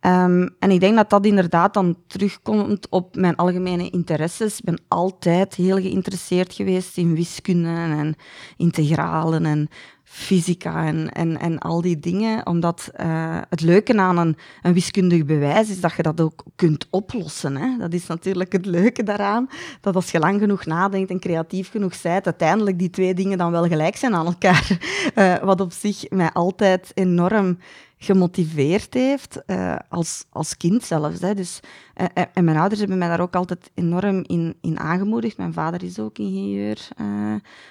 [0.00, 4.58] Um, en ik denk dat dat inderdaad dan terugkomt op mijn algemene interesses.
[4.58, 8.14] Ik ben altijd heel geïnteresseerd geweest in wiskunde en
[8.56, 9.68] integralen en
[10.10, 12.46] fysica en, en, en al die dingen.
[12.46, 16.86] Omdat uh, het leuke aan een, een wiskundig bewijs is dat je dat ook kunt
[16.90, 17.56] oplossen.
[17.56, 17.76] Hè?
[17.78, 19.48] Dat is natuurlijk het leuke daaraan.
[19.80, 23.50] Dat als je lang genoeg nadenkt en creatief genoeg bent, uiteindelijk die twee dingen dan
[23.50, 24.78] wel gelijk zijn aan elkaar.
[25.14, 27.58] Uh, wat op zich mij altijd enorm
[27.98, 31.20] gemotiveerd heeft, uh, als, als kind zelfs.
[31.20, 31.34] Hè.
[31.34, 31.60] Dus,
[31.96, 35.36] uh, en mijn ouders hebben mij daar ook altijd enorm in, in aangemoedigd.
[35.36, 36.88] Mijn vader is ook ingenieur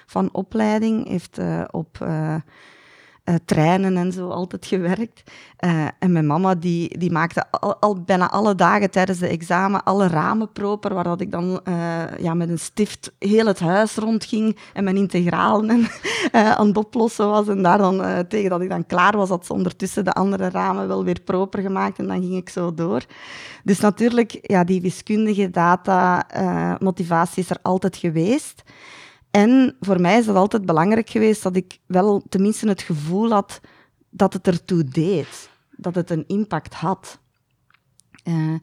[0.06, 1.38] van opleiding, heeft
[1.70, 2.06] op
[3.28, 5.22] uh, treinen en zo altijd gewerkt.
[5.64, 10.06] Uh, en mijn mama die, die maakte al, bijna alle dagen tijdens de examen alle
[10.06, 14.56] ramen proper, waar dat ik dan uh, ja, met een stift heel het huis rondging
[14.72, 15.86] en mijn integralen en,
[16.56, 17.48] aan het oplossen was.
[17.48, 20.88] En daar dan, tegen dat ik dan klaar was, had ze ondertussen de andere ramen
[20.88, 23.04] wel weer proper gemaakt en dan ging ik zo door.
[23.64, 26.26] Dus natuurlijk, ja, die wiskundige data
[26.80, 28.62] motivatie is er altijd geweest.
[29.38, 33.60] En voor mij is dat altijd belangrijk geweest dat ik wel tenminste het gevoel had
[34.10, 37.18] dat het ertoe deed, dat het een impact had.
[38.24, 38.54] Uh,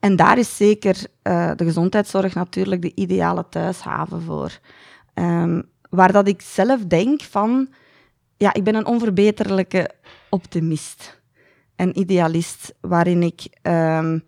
[0.00, 4.58] en daar is zeker uh, de gezondheidszorg natuurlijk de ideale thuishaven voor.
[5.14, 7.68] Um, waar dat ik zelf denk van,
[8.36, 9.90] ja, ik ben een onverbeterlijke
[10.30, 11.22] optimist
[11.76, 14.24] en idealist, waarin ik um,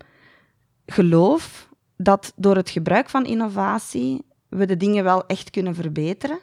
[0.85, 6.39] geloof dat door het gebruik van innovatie we de dingen wel echt kunnen verbeteren.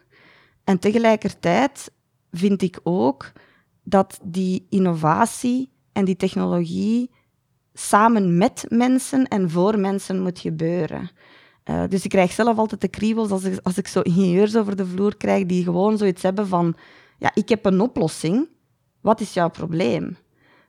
[0.65, 1.91] En tegelijkertijd
[2.31, 3.33] vind ik ook
[3.83, 7.11] dat die innovatie en die technologie
[7.73, 11.11] samen met mensen en voor mensen moet gebeuren.
[11.65, 14.77] Uh, dus ik krijg zelf altijd de kriebels als ik, als ik zo ingenieurs over
[14.77, 16.75] de vloer krijg die gewoon zoiets hebben van
[17.19, 18.49] ja, ik heb een oplossing,
[19.01, 20.17] wat is jouw probleem?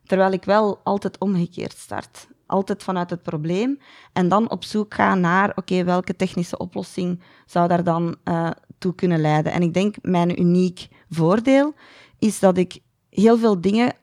[0.03, 3.79] Terwijl ik wel altijd omgekeerd start altijd vanuit het probleem
[4.13, 8.95] en dan op zoek gaan naar, oké, welke technische oplossing zou daar dan uh, toe
[8.95, 9.51] kunnen leiden.
[9.51, 11.73] En ik denk, mijn uniek voordeel
[12.19, 12.79] is dat ik
[13.10, 13.93] heel veel dingen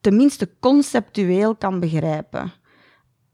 [0.00, 2.52] tenminste conceptueel kan begrijpen.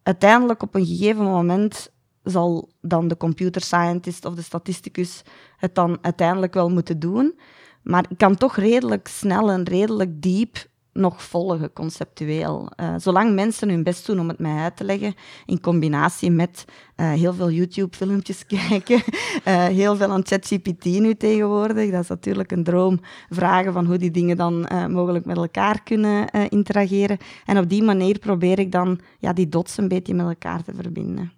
[0.03, 5.23] uiteindelijk op een gegeven moment zal dan de computer scientist of de statisticus
[5.57, 7.39] het dan uiteindelijk wel moeten doen.
[7.83, 12.73] Maar ik kan toch redelijk snel en redelijk diep nog volgen, conceptueel.
[12.77, 15.15] Uh, zolang mensen hun best doen om het mij uit te leggen,
[15.47, 16.65] in combinatie met
[16.97, 19.03] uh, heel veel YouTube-filmpjes kijken,
[19.49, 21.91] uh, heel veel aan ChatGPT nu tegenwoordig.
[21.91, 23.01] Dat is natuurlijk een droom.
[23.29, 27.19] Vragen van hoe die dingen dan mogelijk met elkaar kunnen interageren.
[27.45, 30.75] En op die manier probeer ik dan ja, die dots een beetje met elkaar te
[30.75, 31.33] verbinden.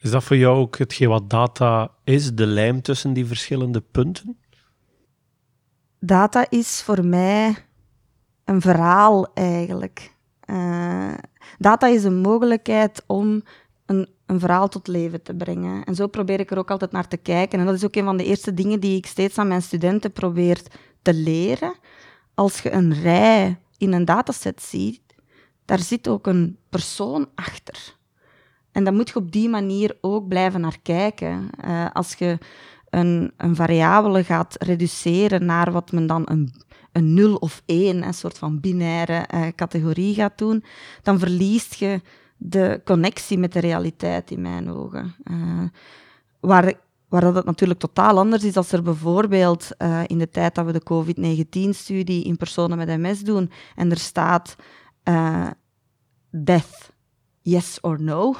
[0.00, 4.38] Is dat voor jou ook hetgeen wat data is, de lijm tussen die verschillende punten?
[5.98, 7.54] Data is voor mij
[8.50, 10.14] een verhaal eigenlijk.
[10.46, 11.14] Uh,
[11.58, 13.42] data is een mogelijkheid om
[13.86, 15.84] een, een verhaal tot leven te brengen.
[15.84, 17.58] En zo probeer ik er ook altijd naar te kijken.
[17.58, 20.12] En dat is ook een van de eerste dingen die ik steeds aan mijn studenten
[20.12, 20.62] probeer
[21.02, 21.74] te leren.
[22.34, 25.00] Als je een rij in een dataset ziet,
[25.64, 27.96] daar zit ook een persoon achter.
[28.72, 31.50] En dan moet je op die manier ook blijven naar kijken.
[31.64, 32.38] Uh, als je
[32.88, 36.52] een, een variabele gaat reduceren naar wat men dan een,
[36.92, 40.64] een 0 of 1, een soort van binaire uh, categorie gaat doen,
[41.02, 42.00] dan verliest je
[42.36, 45.14] de connectie met de realiteit in mijn ogen.
[45.30, 45.62] Uh,
[46.40, 46.72] waar,
[47.08, 50.66] waar dat het natuurlijk totaal anders is als er bijvoorbeeld uh, in de tijd dat
[50.66, 54.56] we de COVID-19-studie in personen met MS doen en er staat
[56.30, 56.92] death,
[57.40, 58.34] yes or no,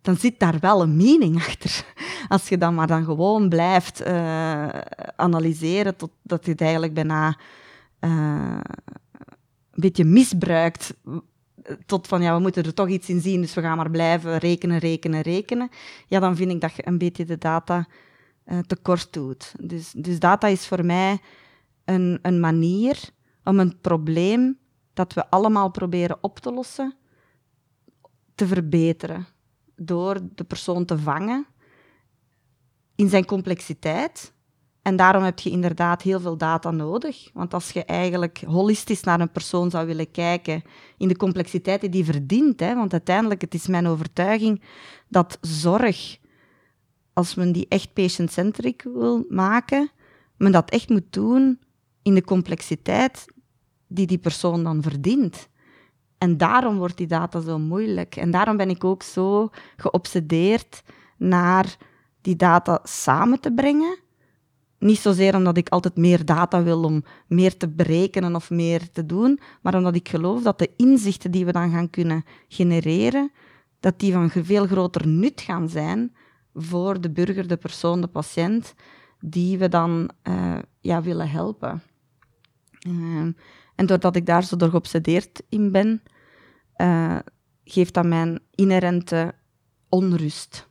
[0.00, 1.84] dan zit daar wel een meaning achter.
[2.28, 4.04] Als je dan maar dan gewoon blijft
[5.16, 7.36] analyseren totdat je het eigenlijk bijna
[8.00, 8.60] uh,
[9.70, 10.94] een beetje misbruikt.
[11.86, 14.38] Tot van, ja, we moeten er toch iets in zien, dus we gaan maar blijven
[14.38, 15.68] rekenen, rekenen, rekenen.
[16.06, 17.86] Ja, dan vind ik dat je een beetje de data
[18.46, 19.54] uh, tekort doet.
[19.60, 21.18] Dus, dus data is voor mij
[21.84, 23.10] een, een manier
[23.44, 24.58] om een probleem
[24.94, 26.94] dat we allemaal proberen op te lossen,
[28.34, 29.26] te verbeteren
[29.76, 31.46] door de persoon te vangen
[32.94, 34.32] in zijn complexiteit.
[34.90, 37.30] En daarom heb je inderdaad heel veel data nodig.
[37.32, 40.62] Want als je eigenlijk holistisch naar een persoon zou willen kijken
[40.98, 44.62] in de complexiteit die die verdient, hè, want uiteindelijk het is mijn overtuiging
[45.08, 46.18] dat zorg,
[47.12, 49.90] als men die echt patient-centric wil maken,
[50.36, 51.60] men dat echt moet doen
[52.02, 53.24] in de complexiteit
[53.86, 55.48] die die persoon dan verdient.
[56.18, 58.16] En daarom wordt die data zo moeilijk.
[58.16, 60.82] En daarom ben ik ook zo geobsedeerd
[61.16, 61.76] naar
[62.20, 64.08] die data samen te brengen.
[64.80, 69.06] Niet zozeer omdat ik altijd meer data wil om meer te berekenen of meer te
[69.06, 73.32] doen, maar omdat ik geloof dat de inzichten die we dan gaan kunnen genereren,
[73.80, 76.14] dat die van veel groter nut gaan zijn
[76.54, 78.74] voor de burger, de persoon, de patiënt,
[79.20, 81.82] die we dan uh, ja, willen helpen.
[82.88, 83.28] Uh,
[83.74, 86.02] en doordat ik daar zo door geobsedeerd in ben,
[86.76, 87.18] uh,
[87.64, 89.34] geeft dat mijn inherente
[89.88, 90.69] onrust.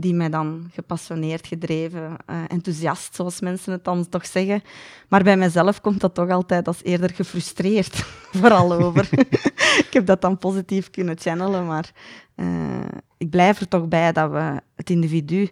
[0.00, 4.62] Die mij dan gepassioneerd, gedreven, uh, enthousiast, zoals mensen het dan toch zeggen.
[5.08, 7.96] Maar bij mezelf komt dat toch altijd als eerder gefrustreerd,
[8.40, 9.08] vooral over.
[9.86, 11.92] ik heb dat dan positief kunnen channelen, maar
[12.36, 12.84] uh,
[13.16, 15.50] ik blijf er toch bij dat we het individu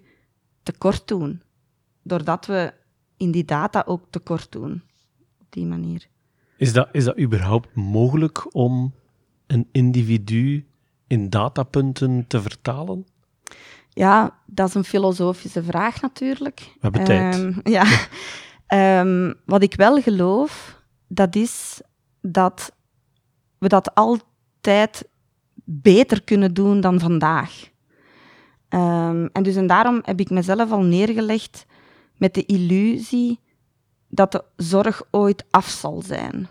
[0.62, 1.42] tekort doen.
[2.02, 2.72] Doordat we
[3.16, 4.82] in die data ook tekort doen.
[5.40, 6.08] Op die manier.
[6.56, 8.94] Is dat, is dat überhaupt mogelijk om
[9.46, 10.66] een individu
[11.06, 13.06] in datapunten te vertalen?
[13.98, 16.58] Ja, dat is een filosofische vraag natuurlijk.
[16.61, 17.34] We hebben tijd.
[17.34, 17.84] Um, ja.
[19.00, 21.80] um, wat ik wel geloof, dat is
[22.20, 22.72] dat
[23.58, 25.08] we dat altijd
[25.64, 27.70] beter kunnen doen dan vandaag.
[28.68, 31.66] Um, en dus en daarom heb ik mezelf al neergelegd
[32.16, 33.40] met de illusie
[34.08, 36.48] dat de zorg ooit af zal zijn.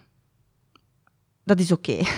[1.44, 1.92] Dat is oké.
[1.92, 2.08] Okay.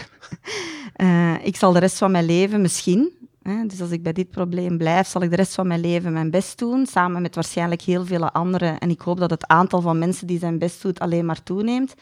[0.96, 3.19] Uh, ik zal de rest van mijn leven misschien,
[3.68, 6.32] dus als ik bij dit probleem blijf, zal ik de rest van mijn leven mijn
[6.32, 8.80] best doen, samen met waarschijnlijk heel veel anderen.
[8.80, 11.94] En ik hoop dat het aantal van mensen die zijn best doet alleen maar toeneemt.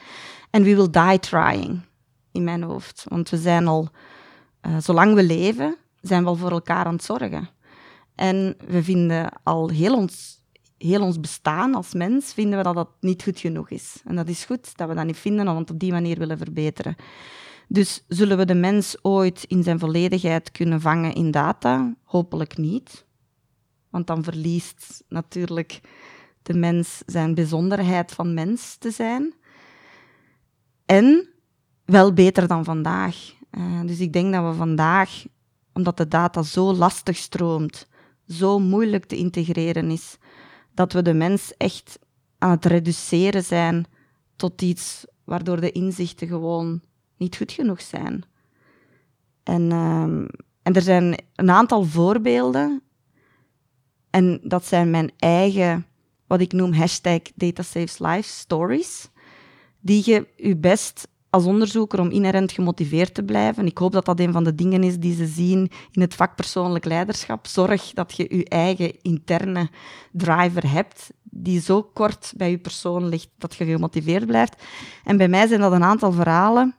[0.50, 1.80] En we will die trying,
[2.32, 3.06] in mijn hoofd.
[3.08, 3.90] Want we zijn al,
[4.68, 7.50] uh, zolang we leven, zijn we al voor elkaar aan het zorgen.
[8.16, 10.42] En we vinden al heel ons,
[10.78, 14.02] heel ons bestaan als mens, vinden we dat dat niet goed genoeg is.
[14.06, 16.96] En dat is goed dat we dat niet vinden, want op die manier willen verbeteren.
[17.68, 21.96] Dus zullen we de mens ooit in zijn volledigheid kunnen vangen in data?
[22.04, 23.06] Hopelijk niet.
[23.90, 25.82] Want dan verliest natuurlijk
[26.42, 29.34] de mens zijn bijzonderheid van mens te zijn.
[30.86, 31.30] En
[31.86, 33.34] wel beter dan vandaag.
[33.52, 35.26] Uh, dus ik denk dat we vandaag,
[35.74, 37.88] omdat de data zo lastig stroomt,
[38.28, 40.18] zo moeilijk te integreren is,
[40.74, 42.00] dat we de mens echt
[42.38, 43.86] aan het reduceren zijn
[44.36, 46.82] tot iets waardoor de inzichten gewoon
[47.18, 48.24] niet goed genoeg zijn.
[49.44, 50.28] En, uh,
[50.62, 52.82] en er zijn een aantal voorbeelden.
[54.10, 55.86] En dat zijn mijn eigen,
[56.28, 59.10] wat ik noem hashtag Data Saves stories.
[59.80, 63.66] Die je je best als onderzoeker om inherent gemotiveerd te blijven.
[63.66, 66.36] Ik hoop dat dat een van de dingen is die ze zien in het vak
[66.36, 67.48] persoonlijk leiderschap.
[67.48, 69.70] Zorg dat je je eigen interne
[70.12, 74.64] driver hebt, die zo kort bij je persoon ligt dat je gemotiveerd blijft.
[75.04, 76.76] En bij mij zijn dat een aantal verhalen.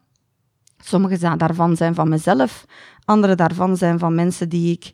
[0.83, 2.65] Sommige daarvan zijn van mezelf,
[3.05, 4.93] andere daarvan zijn van mensen die ik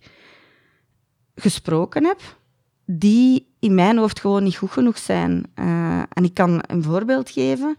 [1.35, 2.21] gesproken heb,
[2.87, 5.53] die in mijn hoofd gewoon niet goed genoeg zijn.
[5.55, 7.77] Uh, en ik kan een voorbeeld geven.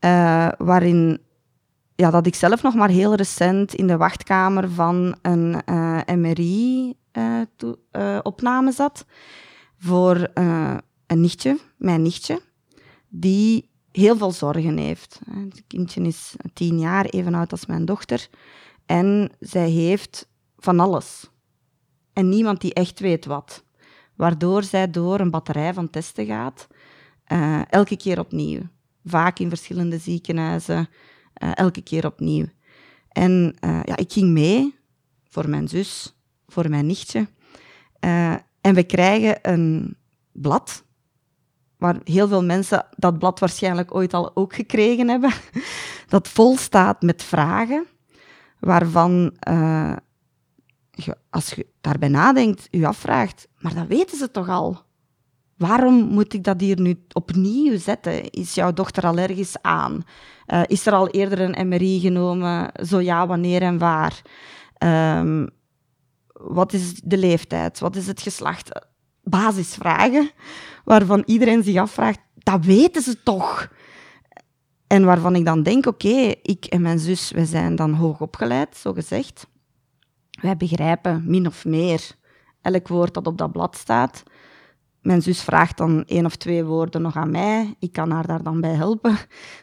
[0.00, 1.20] Uh, waarin
[1.94, 7.02] ja, dat ik zelf nog maar heel recent in de wachtkamer van een eh, MRI-opname
[8.72, 9.06] zat
[9.78, 10.28] voor
[11.06, 12.40] een nichtje, mijn nichtje,
[13.08, 13.67] die
[13.98, 15.20] heel veel zorgen heeft.
[15.30, 18.28] Het kindje is tien jaar, even oud als mijn dochter.
[18.86, 21.30] En zij heeft van alles.
[22.12, 23.64] En niemand die echt weet wat.
[24.16, 26.66] Waardoor zij door een batterij van testen gaat,
[27.70, 28.60] elke keer opnieuw
[29.04, 30.88] vaak in verschillende ziekenhuizen,
[31.42, 32.46] uh, elke keer opnieuw.
[33.08, 34.74] En uh, ja, ik ging mee
[35.28, 37.28] voor mijn zus, voor mijn nichtje.
[38.60, 39.96] En we krijgen een
[40.32, 40.84] blad,
[41.78, 45.32] waar heel veel mensen dat blad waarschijnlijk ooit al ook gekregen hebben,
[46.08, 47.86] dat vol staat met vragen,
[48.60, 49.32] waarvan
[51.30, 54.86] als je daarbij nadenkt, u afvraagt, maar dat weten ze toch al?
[55.56, 58.30] Waarom moet ik dat hier nu opnieuw zetten?
[58.30, 60.02] Is jouw dochter allergisch aan?
[60.46, 62.70] Uh, is er al eerder een MRI genomen?
[62.86, 64.22] Zo ja, wanneer en waar?
[65.18, 65.48] Um,
[66.32, 67.78] wat is de leeftijd?
[67.78, 68.86] Wat is het geslacht?
[69.22, 70.30] Basisvragen
[70.88, 73.68] waarvan iedereen zich afvraagt, dat weten ze toch?
[74.86, 78.76] En waarvan ik dan denk, oké, ik en mijn zus, we zijn dan hoog opgeleid,
[78.76, 79.46] zo gezegd.
[80.40, 82.10] Wij begrijpen min of meer
[82.62, 84.22] elk woord dat op dat blad staat.
[85.00, 87.74] Mijn zus vraagt dan één of twee woorden nog aan mij.
[87.78, 89.16] Ik kan haar daar dan bij helpen.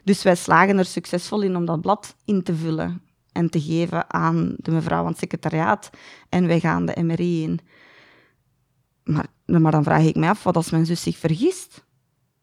[0.04, 4.14] Dus wij slagen er succesvol in om dat blad in te vullen en te geven
[4.14, 5.90] aan de mevrouw van het secretariaat.
[6.30, 7.60] En wij gaan de MRI in.
[9.06, 11.86] Maar, maar dan vraag ik me af, wat als mijn zus zich vergist?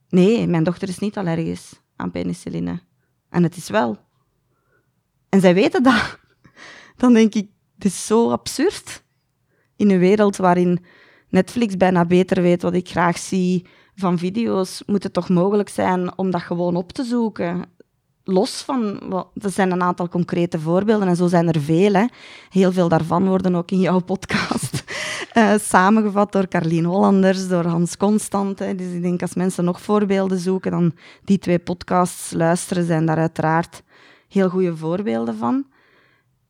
[0.09, 2.81] Nee, mijn dochter is niet allergisch aan penicilline.
[3.29, 3.99] En het is wel.
[5.29, 6.19] En zij weten dat.
[6.97, 9.03] Dan denk ik, het is zo absurd.
[9.77, 10.85] In een wereld waarin
[11.29, 16.19] Netflix bijna beter weet wat ik graag zie van video's, moet het toch mogelijk zijn
[16.19, 17.65] om dat gewoon op te zoeken.
[18.25, 19.01] Los van,
[19.35, 21.93] er zijn een aantal concrete voorbeelden en zo zijn er veel.
[21.93, 22.05] Hè.
[22.49, 24.72] Heel veel daarvan worden ook in jouw podcast
[25.35, 28.59] uh, samengevat door Carlien Hollanders, door Hans Constant.
[28.59, 30.93] Dus ik denk als mensen nog voorbeelden zoeken, dan
[31.25, 33.83] die twee podcasts luisteren, zijn daar uiteraard
[34.29, 35.67] heel goede voorbeelden van.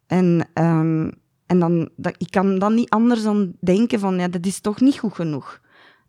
[0.07, 1.21] En um,
[1.53, 4.81] en dan, dat, ik kan dan niet anders dan denken van, ja, dat is toch
[4.81, 5.61] niet goed genoeg.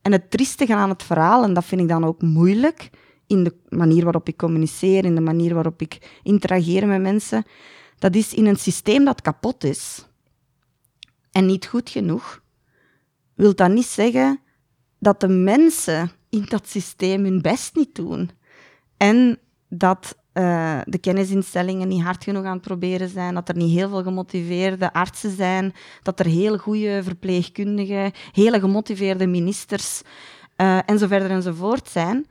[0.01, 2.89] En het triestige aan het verhaal, en dat vind ik dan ook moeilijk,
[3.27, 7.43] in de manier waarop ik communiceer, in de manier waarop ik interageer met mensen,
[7.99, 10.07] dat is in een systeem dat kapot is
[11.31, 12.42] en niet goed genoeg,
[13.35, 14.39] wil dat niet zeggen
[14.99, 18.29] dat de mensen in dat systeem hun best niet doen.
[18.97, 23.77] En dat uh, de kennisinstellingen niet hard genoeg aan het proberen zijn, dat er niet
[23.77, 30.01] heel veel gemotiveerde artsen zijn, dat er heel goede verpleegkundigen, hele gemotiveerde ministers
[30.57, 32.25] uh, en enzovoort zijn.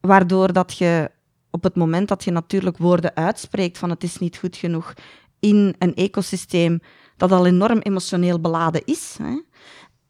[0.00, 1.10] Waardoor dat je
[1.50, 4.94] op het moment dat je natuurlijk woorden uitspreekt van het is niet goed genoeg
[5.40, 6.80] in een ecosysteem
[7.16, 9.40] dat al enorm emotioneel beladen is, hè,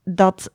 [0.04, 0.52] dat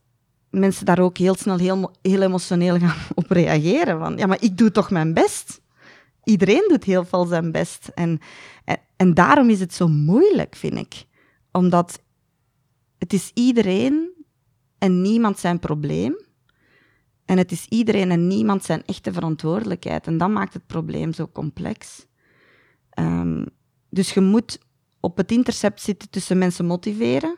[0.50, 4.00] mensen daar ook heel snel heel, heel emotioneel gaan op reageren.
[4.00, 5.62] Van, ja, maar ik doe toch mijn best
[6.28, 7.88] iedereen doet heel veel zijn best.
[7.96, 8.20] En,
[8.96, 11.06] en, daarom is het zo moeilijk, vind ik.
[11.52, 12.02] Omdat
[12.98, 14.26] het is iedereen
[14.78, 16.26] en niemand zijn probleem.
[17.26, 20.08] En het is iedereen en niemand zijn echte verantwoordelijkheid.
[20.08, 22.06] En dat maakt het probleem zo complex.
[23.00, 23.46] Um,
[23.90, 24.60] dus je moet
[25.00, 27.38] op het intercept zitten tussen mensen motiveren.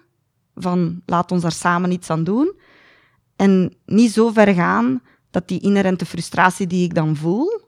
[0.59, 2.53] Van laat ons daar samen iets aan doen.
[3.35, 7.61] En niet zo ver gaan dat die inherente frustratie die ik dan voel,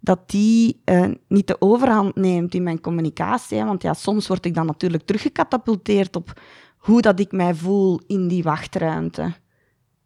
[0.00, 3.64] dat die uh, niet de overhand neemt in mijn communicatie.
[3.64, 6.40] Want ja, soms word ik dan natuurlijk teruggecatapulteerd op
[6.76, 9.32] hoe dat ik mij voel in die wachtruimte.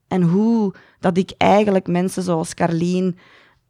[0.09, 3.19] En hoe dat ik eigenlijk mensen zoals Carlien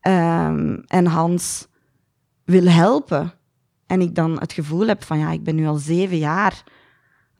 [0.03, 1.67] um, en Hans
[2.45, 3.33] wil helpen.
[3.87, 6.65] En ik dan het gevoel heb van, ja, ik ben nu al zeven jaar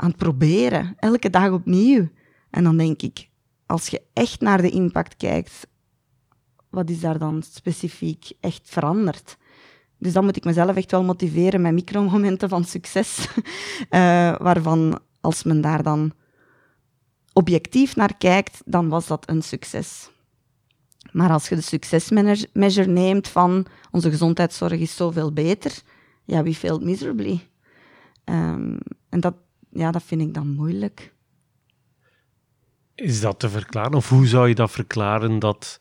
[0.01, 2.09] aan het proberen, elke dag opnieuw.
[2.51, 3.29] En dan denk ik,
[3.67, 5.69] als je echt naar de impact kijkt
[6.71, 9.37] wat is daar dan specifiek echt veranderd?
[9.99, 13.29] Dus dan moet ik mezelf echt wel motiveren met micromomenten van succes,
[14.49, 16.13] waarvan als men daar dan
[17.33, 20.11] objectief naar kijkt, dan was dat een succes.
[21.13, 25.83] Maar als je de succesmeasure neemt van onze gezondheidszorg is zoveel beter,
[26.25, 27.49] ja, wie failed miserably?
[28.25, 29.35] Um, en dat,
[29.71, 31.13] ja, dat vind ik dan moeilijk.
[32.95, 33.95] Is dat te verklaren?
[33.95, 35.81] Of hoe zou je dat verklaren dat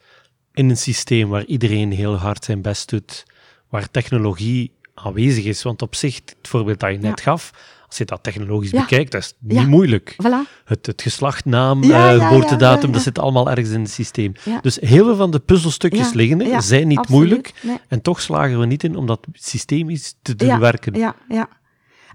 [0.54, 3.26] in een systeem waar iedereen heel hard zijn best doet,
[3.70, 5.64] waar technologie aanwezig is?
[5.64, 7.52] Want op zich, het voorbeeld dat je net gaf,
[7.88, 10.16] als je dat technologisch bekijkt, dat is niet moeilijk.
[10.24, 10.66] Voilà.
[10.66, 14.34] Het, het geslacht, naam, ja, uh, geboortedatum, dat zit allemaal ergens in het systeem.
[14.62, 17.54] Dus heel veel van de puzzelstukjes liggen er, zijn niet moeilijk.
[17.88, 20.94] En toch slagen we niet in om dat systemisch te doen werken.
[20.94, 21.50] Ja, ja.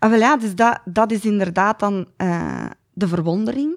[0.05, 3.77] Ah, ja, dus dat, dat is inderdaad dan uh, de verwondering.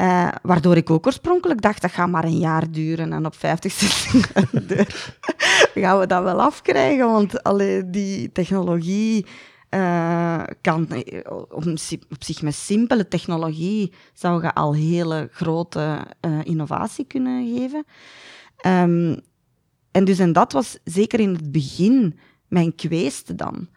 [0.00, 3.12] Uh, waardoor ik ook oorspronkelijk dacht, dat gaat maar een jaar duren.
[3.12, 5.18] En op 50, 60
[5.74, 7.06] gaan we dat wel afkrijgen.
[7.06, 9.26] Want allee, die technologie
[9.70, 10.88] uh, kan
[11.28, 11.66] op,
[12.10, 16.06] op, zich met simpele technologie zou je al hele grote
[16.42, 17.84] innovatie kunnen geven.
[18.66, 19.20] Um,
[19.90, 23.68] en dus en dat was zeker in het begin mijn kweeste dan.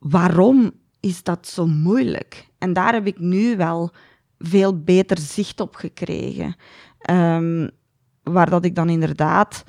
[0.00, 2.48] Waarom is dat zo moeilijk?
[2.58, 3.90] En daar heb ik nu wel
[4.38, 6.56] veel beter zicht op gekregen.
[7.10, 7.70] Um,
[8.22, 9.64] waar dat ik dan inderdaad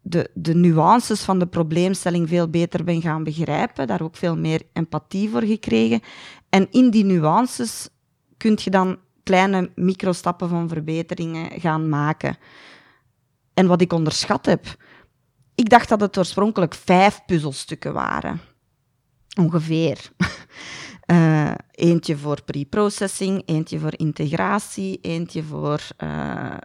[0.00, 4.62] de, de nuances van de probleemstelling veel beter ben gaan begrijpen, daar ook veel meer
[4.72, 6.00] empathie voor gekregen.
[6.48, 7.88] En in die nuances
[8.36, 12.36] kun je dan kleine microstappen van verbeteringen gaan maken.
[13.54, 14.76] En wat ik onderschat heb,
[15.54, 18.40] ik dacht dat het oorspronkelijk vijf puzzelstukken waren.
[19.40, 20.10] Ongeveer.
[21.06, 26.56] Uh, eentje voor pre-processing, eentje voor integratie, eentje voor uh,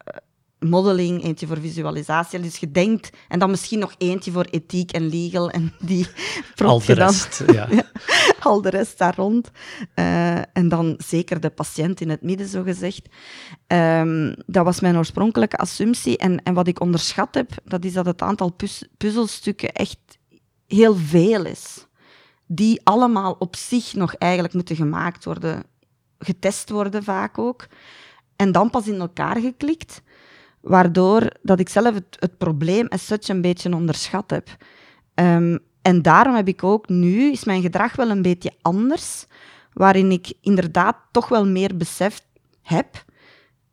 [0.60, 2.40] modeling, eentje voor visualisatie.
[2.40, 6.08] Dus je denkt, en dan misschien nog eentje voor ethiek en legal, en die
[6.56, 7.68] Al de rest, ja.
[8.40, 9.52] Al de rest daar rond.
[9.96, 13.08] Uh, en dan zeker de patiënt in het midden, zo gezegd.
[13.68, 16.18] Um, dat was mijn oorspronkelijke assumptie.
[16.18, 18.56] En, en wat ik onderschat heb, dat is dat het aantal
[18.98, 20.00] puzzelstukken echt
[20.68, 21.87] heel veel is.
[22.48, 25.64] Die allemaal op zich nog eigenlijk moeten gemaakt worden,
[26.20, 27.68] getest worden vaak ook.
[28.36, 30.02] En dan pas in elkaar geklikt
[30.62, 34.56] waardoor dat ik zelf het, het probleem as such een beetje onderschat heb.
[35.16, 39.26] Um, en daarom heb ik ook nu, is mijn gedrag wel een beetje anders,
[39.74, 42.22] waarin ik inderdaad toch wel meer besef
[42.62, 43.06] heb.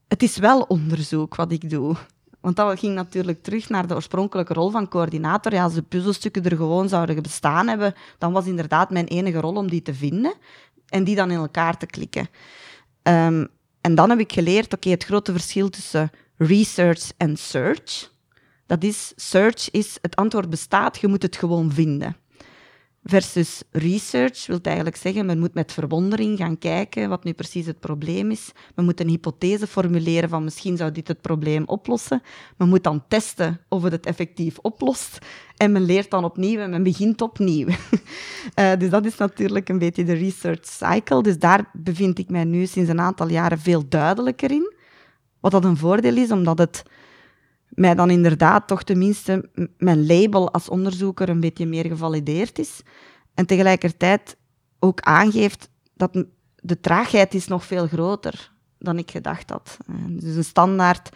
[0.09, 1.97] Het is wel onderzoek wat ik doe.
[2.45, 5.53] Want dat ging natuurlijk terug naar de oorspronkelijke rol van coördinator.
[5.53, 9.55] Ja, als de puzzelstukken er gewoon zouden bestaan hebben, dan was inderdaad mijn enige rol
[9.55, 10.35] om die te vinden
[10.89, 12.29] en die dan in elkaar te klikken.
[13.03, 13.49] Um,
[13.81, 18.11] en dan heb ik geleerd, oké, het grote verschil tussen research en search.
[18.67, 22.17] Dat is, search is, het antwoord bestaat, je moet het gewoon vinden.
[23.07, 27.81] Versus research wil eigenlijk zeggen, men moet met verwondering gaan kijken wat nu precies het
[27.81, 28.53] probleem is.
[28.75, 32.23] Men moet een hypothese formuleren van misschien zou dit het probleem oplossen.
[32.57, 35.19] Men moet dan testen of het het effectief oplost.
[35.57, 37.69] En men leert dan opnieuw en men begint opnieuw.
[37.69, 41.23] uh, dus dat is natuurlijk een beetje de research cycle.
[41.23, 44.73] Dus daar bevind ik mij nu sinds een aantal jaren veel duidelijker in.
[45.41, 46.83] Wat dat een voordeel is, omdat het
[47.69, 52.81] mij dan inderdaad toch tenminste mijn label als onderzoeker een beetje meer gevalideerd is.
[53.35, 54.37] En tegelijkertijd
[54.79, 56.25] ook aangeeft dat
[56.57, 59.77] de traagheid is nog veel groter dan ik gedacht had.
[60.09, 61.09] Dus een standaard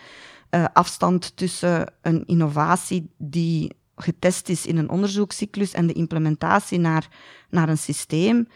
[0.50, 7.08] uh, afstand tussen een innovatie die getest is in een onderzoekscyclus en de implementatie naar,
[7.50, 8.48] naar een systeem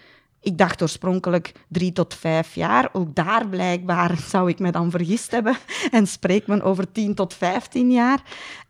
[0.43, 2.89] ik dacht oorspronkelijk drie tot vijf jaar.
[2.93, 5.57] Ook daar blijkbaar zou ik me dan vergist hebben.
[5.91, 8.23] En spreekt men over tien tot vijftien jaar.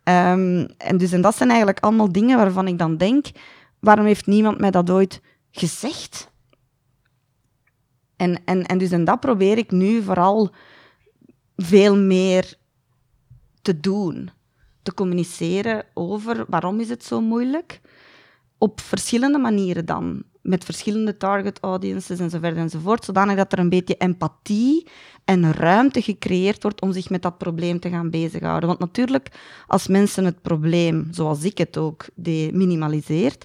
[0.05, 3.27] Um, en, dus, en dat zijn eigenlijk allemaal dingen waarvan ik dan denk,
[3.79, 5.20] waarom heeft niemand mij dat ooit
[5.51, 6.31] gezegd?
[8.16, 10.51] En, en, en dus en dat probeer ik nu vooral
[11.57, 12.55] veel meer
[13.62, 14.31] te doen.
[14.83, 17.81] Te communiceren over waarom is het zo moeilijk.
[18.59, 23.59] Op verschillende manieren dan met verschillende target audiences en zo verder enzovoort, zodanig dat er
[23.59, 24.86] een beetje empathie
[25.24, 28.68] en ruimte gecreëerd wordt om zich met dat probleem te gaan bezighouden.
[28.68, 29.28] Want natuurlijk,
[29.66, 32.07] als mensen het probleem, zoals ik het ook,
[32.53, 33.45] minimaliseert,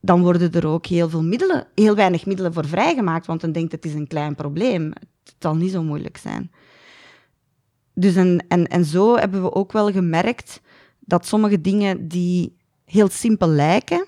[0.00, 3.72] dan worden er ook heel veel middelen, heel weinig middelen voor vrijgemaakt, want men denkt
[3.72, 4.92] het is een klein probleem.
[5.24, 6.50] Het zal niet zo moeilijk zijn.
[7.94, 10.60] Dus en, en, en zo hebben we ook wel gemerkt
[11.00, 14.06] dat sommige dingen die heel simpel lijken,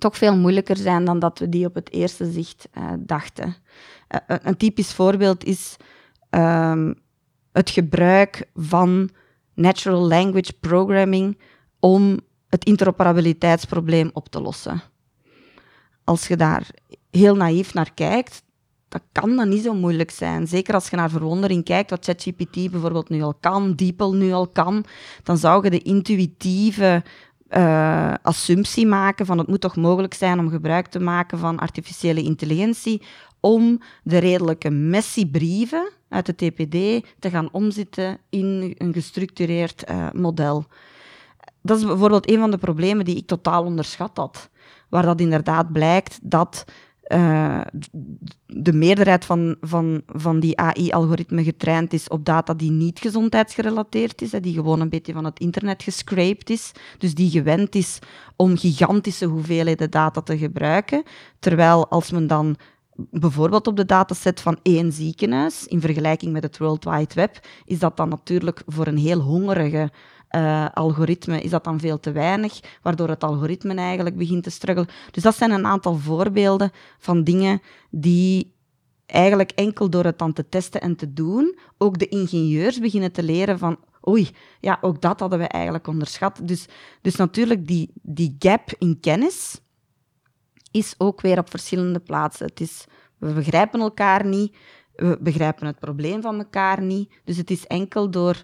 [0.00, 3.46] toch veel moeilijker zijn dan dat we die op het eerste zicht uh, dachten.
[3.48, 5.76] Uh, een typisch voorbeeld is
[6.30, 6.94] um,
[7.52, 9.10] het gebruik van
[9.54, 11.38] natural language programming
[11.78, 14.82] om het interoperabiliteitsprobleem op te lossen.
[16.04, 16.68] Als je daar
[17.10, 18.42] heel naïef naar kijkt,
[18.88, 20.46] dat kan dan niet zo moeilijk zijn.
[20.46, 24.48] Zeker als je naar verwondering kijkt, wat ChatGPT bijvoorbeeld nu al kan, DeepL nu al
[24.48, 24.84] kan,
[25.22, 27.02] dan zou je de intuïtieve
[27.56, 32.22] uh, assumptie maken van het moet toch mogelijk zijn om gebruik te maken van artificiële
[32.22, 33.02] intelligentie
[33.40, 40.06] om de redelijke messy brieven uit de TPD te gaan omzetten in een gestructureerd uh,
[40.12, 40.64] model.
[41.62, 44.50] Dat is bijvoorbeeld een van de problemen die ik totaal onderschat had.
[44.88, 46.64] Waar dat inderdaad blijkt dat
[47.12, 47.60] uh,
[48.46, 54.30] de meerderheid van, van, van die AI-algoritme getraind is op data die niet gezondheidsgerelateerd is,
[54.30, 57.98] die gewoon een beetje van het internet gescraped is, dus die gewend is
[58.36, 61.02] om gigantische hoeveelheden data te gebruiken,
[61.38, 62.56] terwijl als men dan
[63.10, 67.78] bijvoorbeeld op de dataset van één ziekenhuis, in vergelijking met het World Wide Web, is
[67.78, 69.90] dat dan natuurlijk voor een heel hongerige
[70.36, 74.88] uh, algoritme is dat dan veel te weinig, waardoor het algoritme eigenlijk begint te struggelen.
[75.10, 77.60] Dus dat zijn een aantal voorbeelden van dingen
[77.90, 78.54] die
[79.06, 83.22] eigenlijk enkel door het dan te testen en te doen, ook de ingenieurs beginnen te
[83.22, 83.78] leren van
[84.08, 86.40] oei, ja, ook dat hadden we eigenlijk onderschat.
[86.42, 86.66] Dus,
[87.00, 89.60] dus natuurlijk, die, die gap in kennis
[90.70, 92.46] is ook weer op verschillende plaatsen.
[92.46, 92.84] Het is,
[93.18, 94.56] we begrijpen elkaar niet,
[94.94, 97.12] we begrijpen het probleem van elkaar niet.
[97.24, 98.42] Dus het is enkel door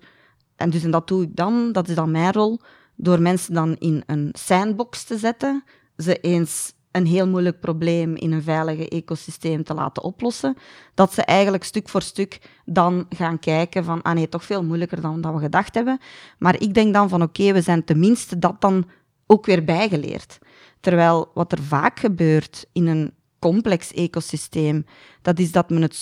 [0.57, 2.61] en dus en dat doe ik dan, dat is dan mijn rol,
[2.94, 5.64] door mensen dan in een sandbox te zetten,
[5.96, 10.57] ze eens een heel moeilijk probleem in een veilige ecosysteem te laten oplossen,
[10.94, 15.00] dat ze eigenlijk stuk voor stuk dan gaan kijken van, ah nee, toch veel moeilijker
[15.00, 15.98] dan we gedacht hebben.
[16.38, 18.86] Maar ik denk dan van, oké, we zijn tenminste dat dan
[19.26, 20.38] ook weer bijgeleerd.
[20.80, 24.86] Terwijl wat er vaak gebeurt in een complex ecosysteem,
[25.22, 25.96] dat is dat men het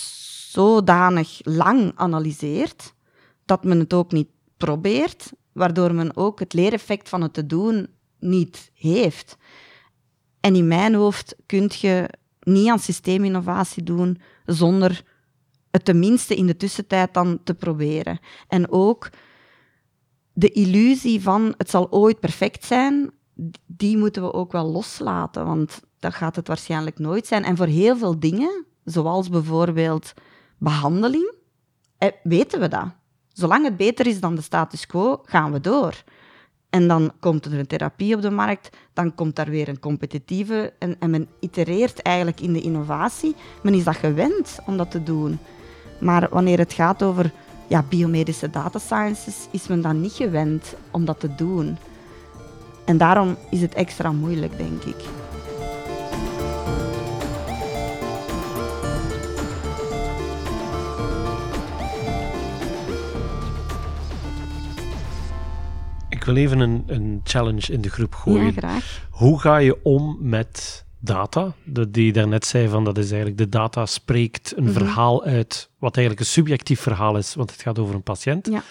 [0.51, 2.95] zodanig lang analyseert,
[3.45, 4.29] dat men het ook niet
[4.65, 7.89] probeert, waardoor men ook het leereffect van het te doen
[8.19, 9.37] niet heeft.
[10.41, 12.09] En in mijn hoofd kun je
[12.41, 15.05] niet aan systeeminnovatie doen zonder
[15.71, 18.19] het tenminste in de tussentijd dan te proberen.
[18.49, 19.11] En ook
[20.33, 23.11] de illusie van het zal ooit perfect zijn,
[23.67, 27.45] die moeten we ook wel loslaten, want dat gaat het waarschijnlijk nooit zijn.
[27.45, 30.13] En voor heel veel dingen, zoals bijvoorbeeld
[30.59, 31.35] behandeling,
[31.99, 33.03] eh, weten we dat.
[33.35, 36.03] Zolang het beter is dan de status quo, gaan we door.
[36.71, 40.73] En dan komt er een therapie op de markt, dan komt daar weer een competitieve
[40.79, 43.35] en, en men itereert eigenlijk in de innovatie.
[43.63, 45.39] Men is dat gewend om dat te doen.
[46.01, 47.33] Maar wanneer het gaat over
[47.69, 51.77] ja, biomedische data sciences, is men dan niet gewend om dat te doen.
[52.85, 55.24] En daarom is het extra moeilijk, denk ik.
[66.25, 68.45] Ik wil even een, een challenge in de groep gooien.
[68.45, 69.07] Ja, graag.
[69.11, 71.53] Hoe ga je om met data?
[71.65, 74.73] De, die je daarnet zei, van dat is eigenlijk de data spreekt een mhm.
[74.73, 78.47] verhaal uit, wat eigenlijk een subjectief verhaal is, want het gaat over een patiënt.
[78.47, 78.63] Ja.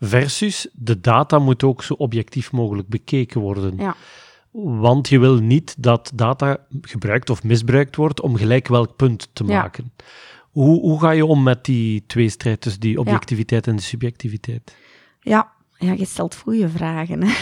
[0.00, 3.76] Versus de data moet ook zo objectief mogelijk bekeken worden.
[3.76, 3.96] Ja.
[4.50, 9.44] Want je wil niet dat data gebruikt of misbruikt wordt om gelijk welk punt te
[9.44, 9.92] maken.
[10.50, 14.76] Hoe, hoe ga je om met die tweestrijd tussen die objectiviteit en de subjectiviteit?
[15.20, 17.22] Ja, ja, je stelt goede vragen.
[17.22, 17.32] Hè?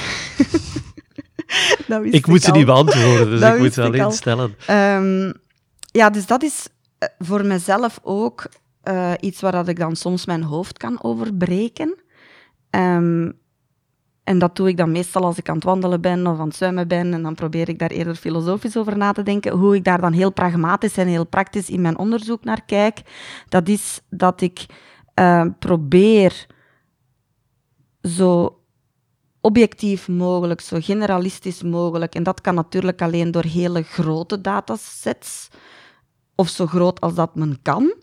[2.11, 4.55] ik moet ze niet beantwoorden, dus ik moet ze alleen stellen.
[4.70, 5.32] Um,
[5.80, 6.68] ja, dus dat is
[6.99, 8.49] eh, voor mezelf ook
[8.84, 11.97] uh, iets waar dat ik dan soms mijn hoofd kan overbreken.
[12.70, 13.39] Um,
[14.24, 16.57] en dat doe ik dan meestal als ik aan het wandelen ben of aan het
[16.57, 17.12] zwemmen ben.
[17.12, 19.53] En dan probeer ik daar eerder filosofisch over na te denken.
[19.53, 23.03] Hoe ik daar dan heel pragmatisch en heel praktisch in mijn onderzoek naar kijk.
[23.49, 24.66] Dat is dat ik
[25.14, 26.47] uh, probeer
[28.03, 28.59] zo
[29.40, 32.14] objectief mogelijk, zo generalistisch mogelijk.
[32.14, 35.49] En dat kan natuurlijk alleen door hele grote datasets,
[36.34, 37.94] of zo groot als dat men kan.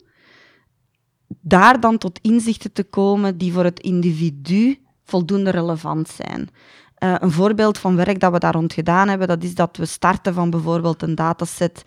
[1.28, 6.50] Daar dan tot inzichten te komen die voor het individu voldoende relevant zijn.
[7.00, 9.86] Uh, een voorbeeld van werk dat we daar rond gedaan hebben, dat is dat we
[9.86, 11.84] starten van bijvoorbeeld een dataset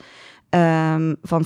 [0.51, 1.45] um, van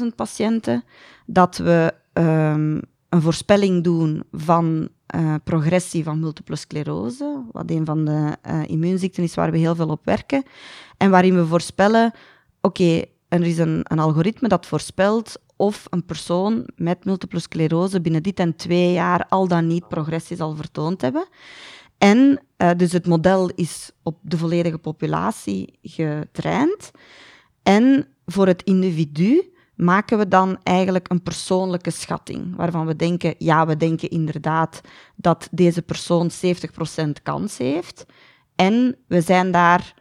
[0.00, 0.84] 70.000 patiënten,
[1.26, 8.04] dat we um, een voorspelling doen van uh, progressie van multiple sclerose, wat een van
[8.04, 10.42] de uh, immuunziekten is waar we heel veel op werken,
[10.96, 12.12] en waarin we voorspellen,
[12.60, 18.22] oké, er is een, een algoritme dat voorspelt of een persoon met multiple sclerose binnen
[18.22, 21.28] dit en twee jaar al dan niet progressie zal vertoond hebben.
[21.98, 26.90] En uh, dus het model is op de volledige populatie getraind.
[27.62, 33.66] En voor het individu maken we dan eigenlijk een persoonlijke schatting, waarvan we denken, ja,
[33.66, 34.80] we denken inderdaad
[35.16, 38.06] dat deze persoon 70% kans heeft.
[38.54, 39.94] En we zijn daar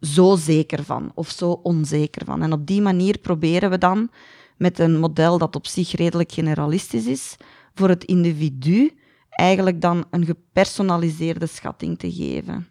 [0.00, 2.42] zo zeker van of zo onzeker van.
[2.42, 4.10] En op die manier proberen we dan
[4.56, 7.36] met een model dat op zich redelijk generalistisch is,
[7.74, 8.96] voor het individu
[9.28, 12.68] eigenlijk dan een gepersonaliseerde schatting te geven.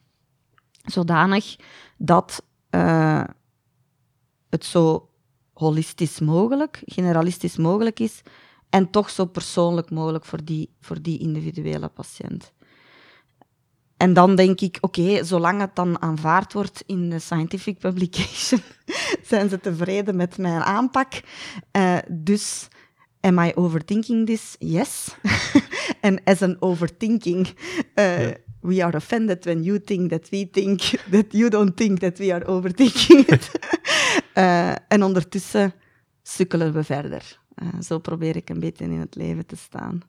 [0.86, 1.56] Zodanig
[1.98, 3.24] dat uh,
[4.50, 5.11] het zo
[5.62, 8.22] holistisch mogelijk, generalistisch mogelijk is
[8.70, 12.52] en toch zo persoonlijk mogelijk voor die, voor die individuele patiënt.
[13.98, 18.62] En dan denk ik, oké, zolang het dan aanvaard wordt in de scientific publication,
[19.32, 21.22] zijn ze tevreden met mijn aanpak.
[21.78, 22.68] Uh, dus,
[23.20, 24.56] am I overthinking this?
[24.60, 25.08] Yes.
[26.02, 27.48] En as an overthinking,
[27.96, 28.28] uh,
[28.62, 30.82] we are offended when you think that we think
[31.12, 33.52] that you don't think that we are overthinking it.
[34.36, 35.74] uh, en ondertussen
[36.24, 37.40] sukkelen we verder.
[37.64, 40.02] Uh, zo probeer ik een beetje in het leven te staan.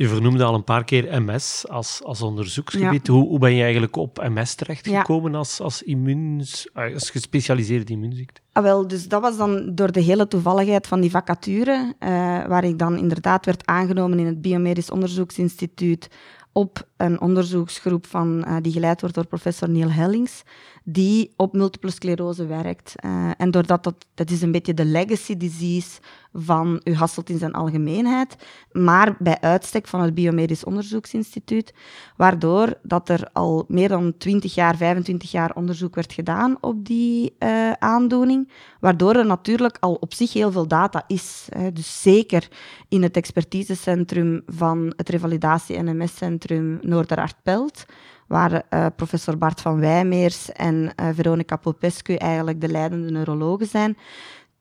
[0.00, 3.06] Je vernoemde al een paar keer MS als, als onderzoeksgebied.
[3.06, 5.38] Hoe, hoe ben je eigenlijk op MS terechtgekomen ja.
[5.38, 8.40] als, als, immuuns, als gespecialiseerde immuunziekte?
[8.52, 12.08] Ah, wel, dus dat was dan door de hele toevalligheid van die vacature, uh,
[12.46, 16.08] waar ik dan inderdaad werd aangenomen in het Biomedisch Onderzoeksinstituut
[16.52, 20.42] op een onderzoeksgroep van, uh, die geleid wordt door professor Neil Hellings,
[20.84, 22.94] die op multiple sclerose werkt.
[23.04, 26.00] Uh, en doordat dat, dat is een beetje de legacy disease
[26.32, 28.36] van u Hasselt in zijn algemeenheid,
[28.72, 31.74] maar bij uitstek van het Biomedisch Onderzoeksinstituut,
[32.16, 37.36] waardoor dat er al meer dan 20 jaar, 25 jaar onderzoek werd gedaan op die
[37.38, 38.50] uh, aandoening,
[38.80, 41.46] waardoor er natuurlijk al op zich heel veel data is.
[41.48, 41.72] Hè.
[41.72, 42.48] Dus zeker
[42.88, 47.84] in het expertisecentrum van het Revalidatie-NMS-centrum Noorderartpelt,
[48.26, 53.96] waar uh, professor Bart van Wijmeers en uh, Veronica Popescu eigenlijk de leidende neurologen zijn.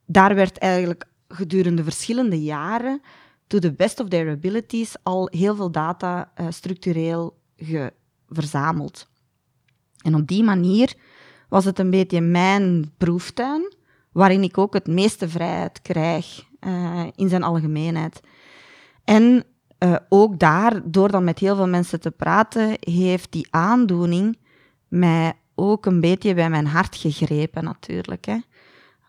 [0.05, 3.01] Daar werd eigenlijk gedurende verschillende jaren,
[3.47, 7.37] to the best of their abilities, al heel veel data uh, structureel
[8.27, 9.07] verzameld.
[10.03, 10.93] En op die manier
[11.49, 13.73] was het een beetje mijn proeftuin,
[14.11, 18.19] waarin ik ook het meeste vrijheid krijg uh, in zijn algemeenheid.
[19.03, 19.43] En
[19.79, 24.37] uh, ook daar, door dan met heel veel mensen te praten, heeft die aandoening
[24.87, 28.25] mij ook een beetje bij mijn hart gegrepen, natuurlijk.
[28.25, 28.37] Hè.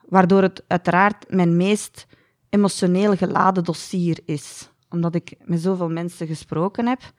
[0.09, 2.07] Waardoor het uiteraard mijn meest
[2.51, 4.71] emotioneel geladen dossier is.
[4.89, 7.13] Omdat ik met zoveel mensen gesproken heb.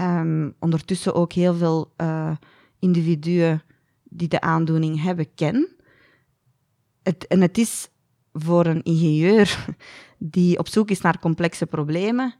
[0.00, 2.36] Um, ondertussen ook heel veel uh,
[2.78, 3.62] individuen
[4.02, 5.68] die de aandoening hebben ken.
[7.02, 7.88] Het, en het is
[8.32, 9.74] voor een ingenieur
[10.18, 12.34] die op zoek is naar complexe problemen,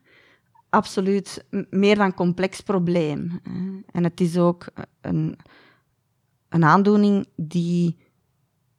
[0.68, 3.41] absoluut meer dan complex probleem.
[3.91, 4.66] En het is ook
[5.01, 5.39] een,
[6.49, 7.97] een aandoening die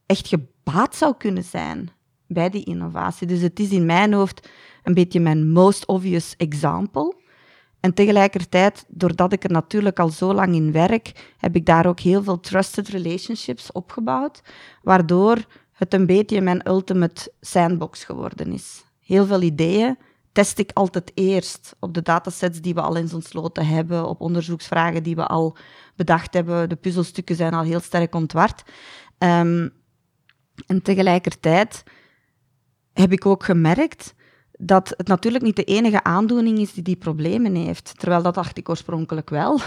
[0.05, 1.89] echt gebaat zou kunnen zijn
[2.27, 3.27] bij die innovatie.
[3.27, 4.49] Dus het is in mijn hoofd
[4.83, 7.15] een beetje mijn most obvious example.
[7.79, 11.99] En tegelijkertijd, doordat ik er natuurlijk al zo lang in werk, heb ik daar ook
[11.99, 14.41] heel veel trusted relationships opgebouwd,
[14.83, 18.83] waardoor het een beetje mijn ultimate sandbox geworden is.
[18.99, 19.97] Heel veel ideeën
[20.31, 24.21] test ik altijd eerst op de datasets die we al in zo'n sloten hebben, op
[24.21, 25.57] onderzoeksvragen die we al
[25.95, 26.69] bedacht hebben.
[26.69, 28.63] De puzzelstukken zijn al heel sterk ontward.
[29.17, 29.73] Um,
[30.67, 31.83] en tegelijkertijd
[32.95, 34.13] heb ik ook gemerkt
[34.57, 37.93] dat het natuurlijk niet de enige aandoening is die die problemen heeft.
[37.97, 39.59] Terwijl dat dacht ik oorspronkelijk wel.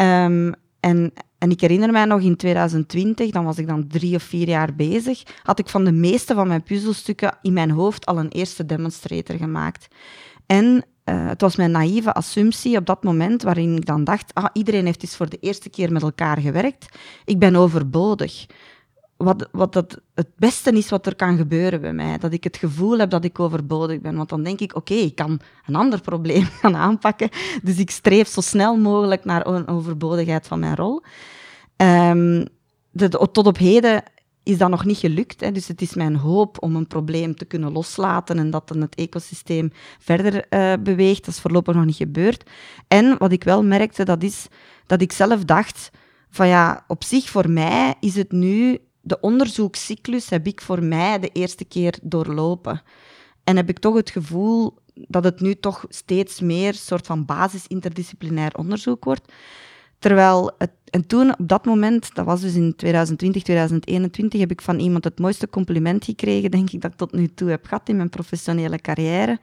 [0.00, 4.22] Um, en, en ik herinner mij nog in 2020, dan was ik dan drie of
[4.22, 8.18] vier jaar bezig, had ik van de meeste van mijn puzzelstukken in mijn hoofd al
[8.18, 9.88] een eerste demonstrator gemaakt.
[10.46, 14.46] En uh, het was mijn naïeve assumptie op dat moment, waarin ik dan dacht, ah,
[14.52, 18.46] iedereen heeft eens voor de eerste keer met elkaar gewerkt, ik ben overbodig
[19.24, 22.18] wat, wat dat het beste is wat er kan gebeuren bij mij.
[22.18, 24.16] Dat ik het gevoel heb dat ik overbodig ben.
[24.16, 27.28] Want dan denk ik, oké, ik kan een ander probleem gaan aanpakken.
[27.62, 31.02] Dus ik streef zo snel mogelijk naar een overbodigheid van mijn rol.
[32.90, 34.02] De, tot op heden
[34.42, 35.40] is dat nog niet gelukt.
[35.40, 35.52] Hè.
[35.52, 38.94] Dus het is mijn hoop om een probleem te kunnen loslaten en dat dan het
[38.94, 41.24] ecosysteem verder uh, beweegt.
[41.24, 42.50] Dat is voorlopig nog niet gebeurd.
[42.88, 44.46] En wat ik wel merkte, dat is
[44.86, 45.90] dat ik zelf dacht
[46.30, 51.18] van ja, op zich voor mij is het nu de onderzoekscyclus heb ik voor mij
[51.18, 52.82] de eerste keer doorlopen.
[53.44, 58.56] En heb ik toch het gevoel dat het nu toch steeds meer soort van basis-interdisciplinair
[58.56, 59.32] onderzoek wordt.
[59.98, 64.60] Terwijl, het, en toen, op dat moment, dat was dus in 2020, 2021, heb ik
[64.60, 67.88] van iemand het mooiste compliment gekregen, denk ik, dat ik tot nu toe heb gehad
[67.88, 69.40] in mijn professionele carrière.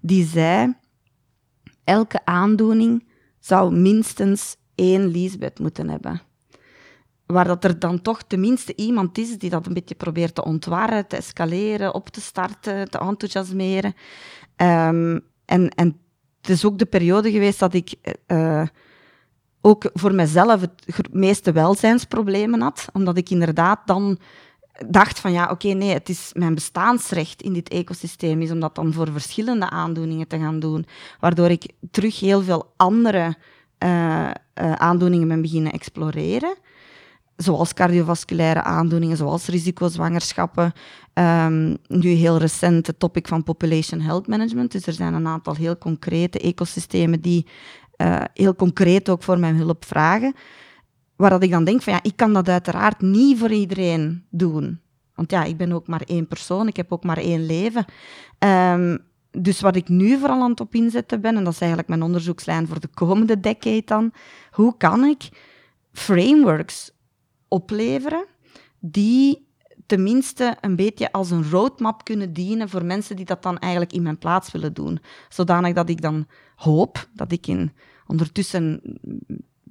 [0.00, 0.74] Die zei,
[1.84, 3.08] elke aandoening
[3.40, 6.27] zou minstens één Lisbeth moeten hebben
[7.32, 11.06] waar dat er dan toch tenminste iemand is die dat een beetje probeert te ontwarren,
[11.06, 13.94] te escaleren, op te starten, te enthousiasmeren.
[14.56, 15.98] Um, en, en
[16.40, 17.94] het is ook de periode geweest dat ik
[18.26, 18.62] uh,
[19.60, 24.18] ook voor mezelf het meeste welzijnsproblemen had, omdat ik inderdaad dan
[24.86, 28.74] dacht van ja, oké, nee, het is mijn bestaansrecht in dit ecosysteem is om dat
[28.74, 30.86] dan voor verschillende aandoeningen te gaan doen,
[31.20, 33.36] waardoor ik terug heel veel andere
[33.84, 36.56] uh, aandoeningen ben beginnen exploreren
[37.38, 40.72] zoals cardiovasculaire aandoeningen, zoals risicozwangerschappen.
[41.14, 44.72] Um, nu heel recent het topic van population health management.
[44.72, 47.46] Dus er zijn een aantal heel concrete ecosystemen die
[47.96, 50.34] uh, heel concreet ook voor mijn hulp vragen.
[51.16, 54.80] Waar dat ik dan denk van ja, ik kan dat uiteraard niet voor iedereen doen.
[55.14, 57.84] Want ja, ik ben ook maar één persoon, ik heb ook maar één leven.
[58.38, 58.98] Um,
[59.30, 62.02] dus wat ik nu vooral aan het op inzetten ben, en dat is eigenlijk mijn
[62.02, 64.12] onderzoekslijn voor de komende decade dan,
[64.50, 65.28] hoe kan ik
[65.92, 66.90] frameworks
[67.48, 68.24] opleveren
[68.78, 69.46] die
[69.86, 74.02] tenminste een beetje als een roadmap kunnen dienen voor mensen die dat dan eigenlijk in
[74.02, 75.00] mijn plaats willen doen.
[75.28, 76.26] Zodanig dat ik dan
[76.56, 77.72] hoop dat ik in
[78.06, 78.80] ondertussen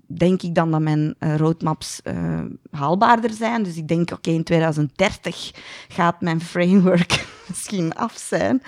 [0.07, 3.63] denk ik dan dat mijn uh, roadmaps uh, haalbaarder zijn.
[3.63, 5.51] Dus ik denk, oké, in 2030
[5.87, 8.61] gaat mijn framework misschien af zijn.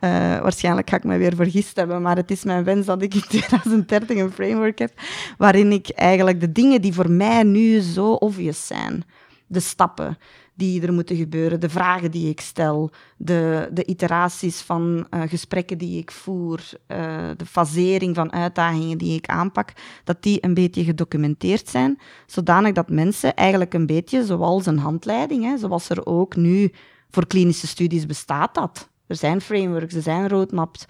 [0.00, 0.10] Uh,
[0.40, 3.24] waarschijnlijk ga ik me weer vergist hebben, maar het is mijn wens dat ik in
[3.28, 4.92] 2030 een framework heb
[5.38, 9.04] waarin ik eigenlijk de dingen die voor mij nu zo obvious zijn,
[9.46, 10.18] de stappen,
[10.54, 15.78] die er moeten gebeuren, de vragen die ik stel, de, de iteraties van uh, gesprekken
[15.78, 19.72] die ik voer, uh, de fasering van uitdagingen die ik aanpak,
[20.04, 25.44] dat die een beetje gedocumenteerd zijn, zodanig dat mensen eigenlijk een beetje zoals een handleiding,
[25.44, 26.72] hè, zoals er ook nu
[27.12, 28.90] voor klinische studies bestaat dat.
[29.06, 30.84] Er zijn frameworks, er zijn roadmaps,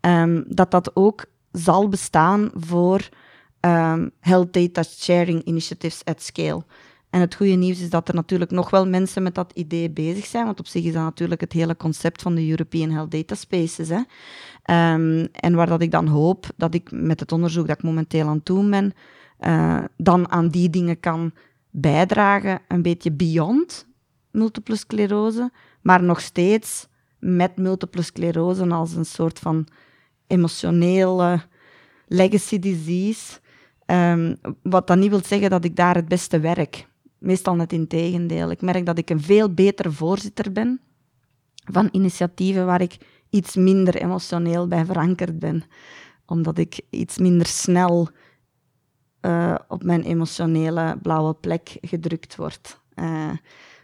[0.00, 3.08] um, dat dat ook zal bestaan voor
[3.60, 6.64] um, health data sharing initiatives at scale.
[7.10, 10.26] En het goede nieuws is dat er natuurlijk nog wel mensen met dat idee bezig
[10.26, 13.34] zijn, want op zich is dat natuurlijk het hele concept van de European Health Data
[13.34, 13.88] Spaces.
[13.88, 14.02] Hè.
[14.94, 18.26] Um, en waar dat ik dan hoop dat ik met het onderzoek dat ik momenteel
[18.28, 18.92] aan het doen ben,
[19.40, 21.32] uh, dan aan die dingen kan
[21.70, 23.86] bijdragen, een beetje beyond
[24.30, 25.50] multiple sclerose,
[25.80, 26.86] maar nog steeds
[27.18, 29.66] met multiple sclerose als een soort van
[30.26, 31.40] emotionele
[32.06, 33.40] legacy disease.
[33.86, 37.86] Um, wat dan niet wil zeggen dat ik daar het beste werk meestal net in
[37.86, 38.50] tegendeel.
[38.50, 40.80] Ik merk dat ik een veel betere voorzitter ben
[41.64, 42.96] van initiatieven waar ik
[43.30, 45.64] iets minder emotioneel bij verankerd ben.
[46.26, 48.08] Omdat ik iets minder snel
[49.22, 52.80] uh, op mijn emotionele blauwe plek gedrukt word.
[52.94, 53.30] Uh,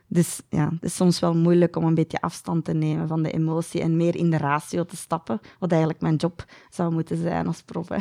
[0.07, 3.31] dus ja, het is soms wel moeilijk om een beetje afstand te nemen van de
[3.31, 7.47] emotie en meer in de ratio te stappen, wat eigenlijk mijn job zou moeten zijn
[7.47, 7.89] als prof.
[7.89, 7.99] Hè.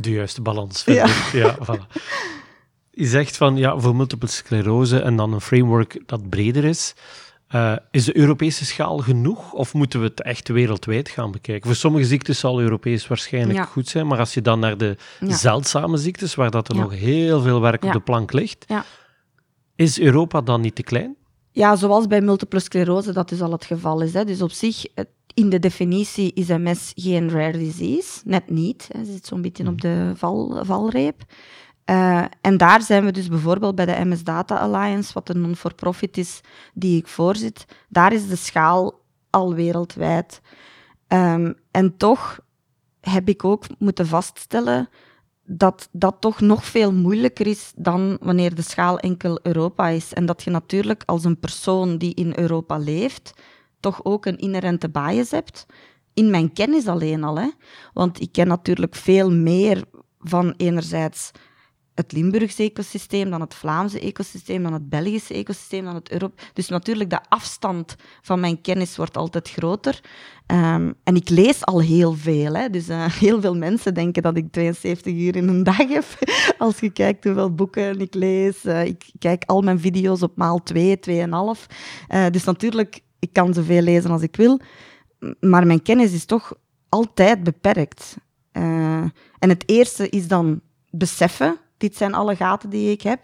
[0.00, 1.06] De juiste balans vinden.
[1.06, 1.30] Ja.
[1.32, 2.02] ja voilà
[2.96, 6.94] je zegt van ja, voor multiple sclerose en dan een framework dat breder is.
[7.54, 11.66] Uh, is de Europese schaal genoeg of moeten we het echt wereldwijd gaan bekijken?
[11.66, 15.96] Voor sommige ziektes zal Europees waarschijnlijk goed zijn, maar als je dan naar de zeldzame
[15.96, 18.66] ziektes, waar dat er nog heel veel werk op de plank ligt,
[19.76, 21.16] is Europa dan niet te klein?
[21.50, 24.12] Ja, zoals bij multiple sclerose dat dus al het geval is.
[24.12, 24.24] Hè.
[24.24, 24.84] Dus op zich,
[25.34, 28.88] in de definitie is MS geen rare disease, net niet.
[28.92, 29.04] Hè.
[29.04, 31.22] zit zo'n beetje op de val, valreep.
[31.90, 36.16] Uh, en daar zijn we dus bijvoorbeeld bij de MS Data Alliance, wat een non-for-profit
[36.16, 36.40] is
[36.74, 37.64] die ik voorzit.
[37.88, 39.00] Daar is de schaal
[39.30, 40.40] al wereldwijd.
[41.08, 42.40] Um, en toch
[43.00, 44.88] heb ik ook moeten vaststellen
[45.46, 50.12] dat dat toch nog veel moeilijker is dan wanneer de schaal enkel Europa is.
[50.12, 53.32] En dat je natuurlijk als een persoon die in Europa leeft,
[53.80, 55.66] toch ook een inherente bias hebt.
[56.14, 57.38] In mijn kennis alleen al.
[57.38, 57.50] Hè?
[57.92, 59.84] Want ik ken natuurlijk veel meer
[60.18, 61.30] van enerzijds
[61.96, 66.42] het Limburgse ecosysteem, dan het Vlaamse ecosysteem, dan het Belgische ecosysteem, dan het Europe.
[66.52, 70.00] Dus natuurlijk, de afstand van mijn kennis wordt altijd groter.
[70.46, 72.54] Um, en ik lees al heel veel.
[72.54, 72.70] Hè.
[72.70, 76.04] Dus uh, heel veel mensen denken dat ik 72 uur in een dag heb.
[76.58, 78.64] Als je kijkt hoeveel boeken ik lees.
[78.64, 81.14] Uh, ik kijk al mijn video's op maal 2, 2,5.
[81.14, 84.60] Uh, dus natuurlijk, ik kan zoveel lezen als ik wil.
[85.40, 86.52] Maar mijn kennis is toch
[86.88, 88.16] altijd beperkt.
[88.52, 88.62] Uh,
[89.38, 93.20] en het eerste is dan beseffen dit zijn alle gaten die ik heb.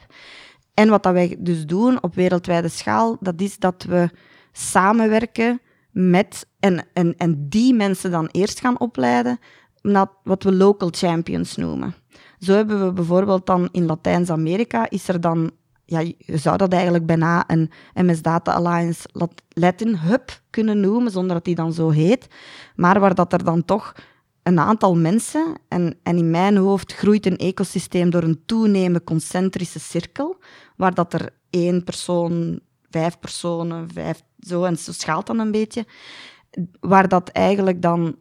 [0.74, 4.10] En wat dat wij dus doen op wereldwijde schaal, dat is dat we
[4.52, 9.38] samenwerken met, en, en, en die mensen dan eerst gaan opleiden,
[9.82, 11.94] naar wat we local champions noemen.
[12.38, 15.50] Zo hebben we bijvoorbeeld dan in Latijns-Amerika, is er dan,
[15.84, 19.08] ja, je zou dat eigenlijk bijna een MS Data Alliance
[19.48, 22.26] Latin Hub kunnen noemen, zonder dat die dan zo heet,
[22.74, 23.94] maar waar dat er dan toch
[24.42, 29.80] een aantal mensen, en, en in mijn hoofd groeit een ecosysteem door een toenemende concentrische
[29.80, 30.36] cirkel,
[30.76, 35.86] waar dat er één persoon, vijf personen, vijf, zo, en zo schaalt dan een beetje,
[36.80, 38.16] waar dat eigenlijk dan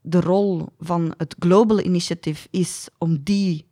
[0.00, 3.68] de rol van het Global Initiative is om die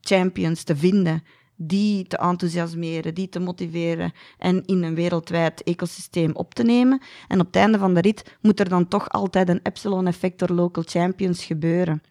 [0.00, 1.22] champions te vinden
[1.56, 7.02] die te enthousiasmeren, die te motiveren en in een wereldwijd ecosysteem op te nemen.
[7.28, 10.50] En op het einde van de rit moet er dan toch altijd een epsilon-effect door
[10.50, 12.02] local champions gebeuren.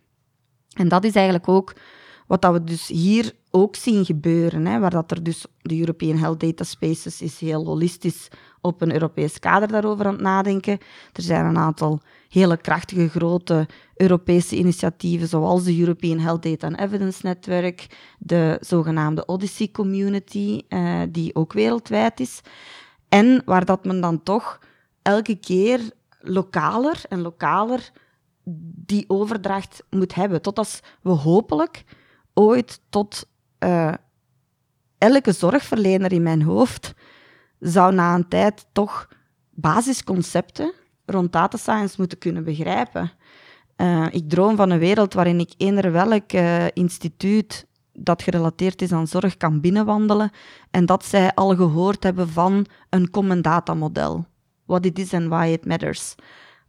[0.73, 1.73] En dat is eigenlijk ook
[2.27, 6.17] wat dat we dus hier ook zien gebeuren, hè, waar dat er dus de European
[6.17, 8.27] Health Data Spaces is heel holistisch
[8.61, 10.77] op een Europees kader daarover aan het nadenken.
[11.13, 12.01] Er zijn een aantal
[12.33, 17.87] hele krachtige grote Europese initiatieven, zoals de European Health Data and Evidence Network,
[18.19, 22.41] de zogenaamde Odyssey Community, eh, die ook wereldwijd is.
[23.09, 24.59] En waar dat men dan toch
[25.01, 27.91] elke keer lokaler en lokaler
[28.85, 30.41] die overdracht moet hebben.
[30.41, 31.83] Tot als we hopelijk
[32.33, 33.29] ooit tot
[33.59, 33.93] uh,
[34.97, 36.93] elke zorgverlener in mijn hoofd
[37.59, 39.07] zou na een tijd toch
[39.49, 40.73] basisconcepten
[41.05, 43.11] rond data science moeten kunnen begrijpen.
[43.77, 48.91] Uh, ik droom van een wereld waarin ik eender welk uh, instituut dat gerelateerd is
[48.91, 50.31] aan zorg kan binnenwandelen
[50.71, 54.25] en dat zij al gehoord hebben van een common data model.
[54.65, 56.15] What it is and why it matters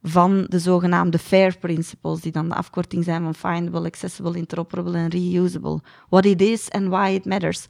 [0.07, 5.09] van de zogenaamde FAIR principles, die dan de afkorting zijn van Findable, Accessible, Interoperable en
[5.09, 5.81] Reusable.
[6.09, 7.67] What it is and why it matters.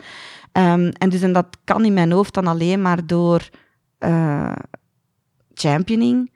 [0.52, 3.48] Um, en, dus, en dat kan in mijn hoofd dan alleen maar door
[3.98, 4.52] uh,
[5.54, 6.32] championing,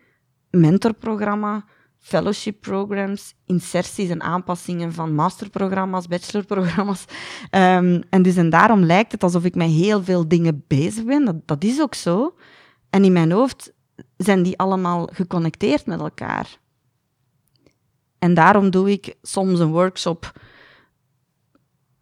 [0.50, 1.64] mentorprogramma,
[1.98, 7.04] fellowship programs, inserties en aanpassingen van masterprogramma's, bachelorprogramma's.
[7.50, 11.24] Um, en dus en daarom lijkt het alsof ik met heel veel dingen bezig ben.
[11.24, 12.34] Dat, dat is ook zo.
[12.90, 13.72] En in mijn hoofd
[14.16, 16.58] zijn die allemaal geconnecteerd met elkaar.
[18.18, 20.32] En daarom doe ik soms een workshop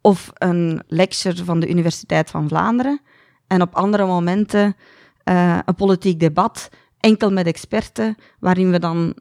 [0.01, 3.01] of een lecture van de Universiteit van Vlaanderen
[3.47, 4.75] en op andere momenten
[5.25, 6.69] uh, een politiek debat,
[6.99, 9.15] enkel met experten, waarin we dan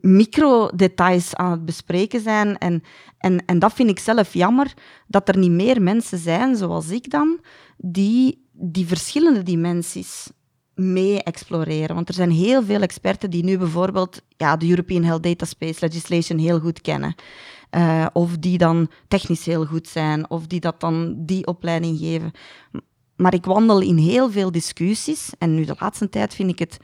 [0.00, 2.58] micro-details aan het bespreken zijn.
[2.58, 2.82] En,
[3.18, 4.74] en, en dat vind ik zelf jammer,
[5.06, 7.40] dat er niet meer mensen zijn, zoals ik dan,
[7.76, 10.30] die die verschillende dimensies
[10.74, 11.94] mee exploreren.
[11.94, 15.78] Want er zijn heel veel experten die nu bijvoorbeeld ja, de European Health Data Space
[15.80, 17.14] Legislation heel goed kennen.
[17.76, 22.30] Uh, of die dan technisch heel goed zijn, of die dat dan die opleiding geven.
[23.16, 26.78] Maar ik wandel in heel veel discussies, en nu de laatste tijd vind ik het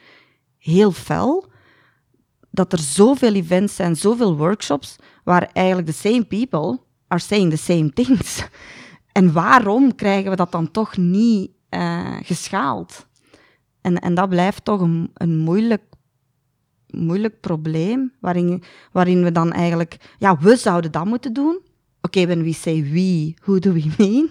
[0.59, 1.47] heel fel,
[2.51, 7.57] dat er zoveel events zijn, zoveel workshops, waar eigenlijk the same people are saying the
[7.57, 8.43] same things.
[9.13, 13.07] En waarom krijgen we dat dan toch niet uh, geschaald?
[13.81, 15.83] En, en dat blijft toch een, een moeilijk,
[16.87, 18.63] moeilijk probleem, waarin,
[18.93, 19.97] waarin we dan eigenlijk...
[20.19, 21.61] Ja, we zouden dat moeten doen.
[22.01, 24.31] Oké, when we say we, who do we mean?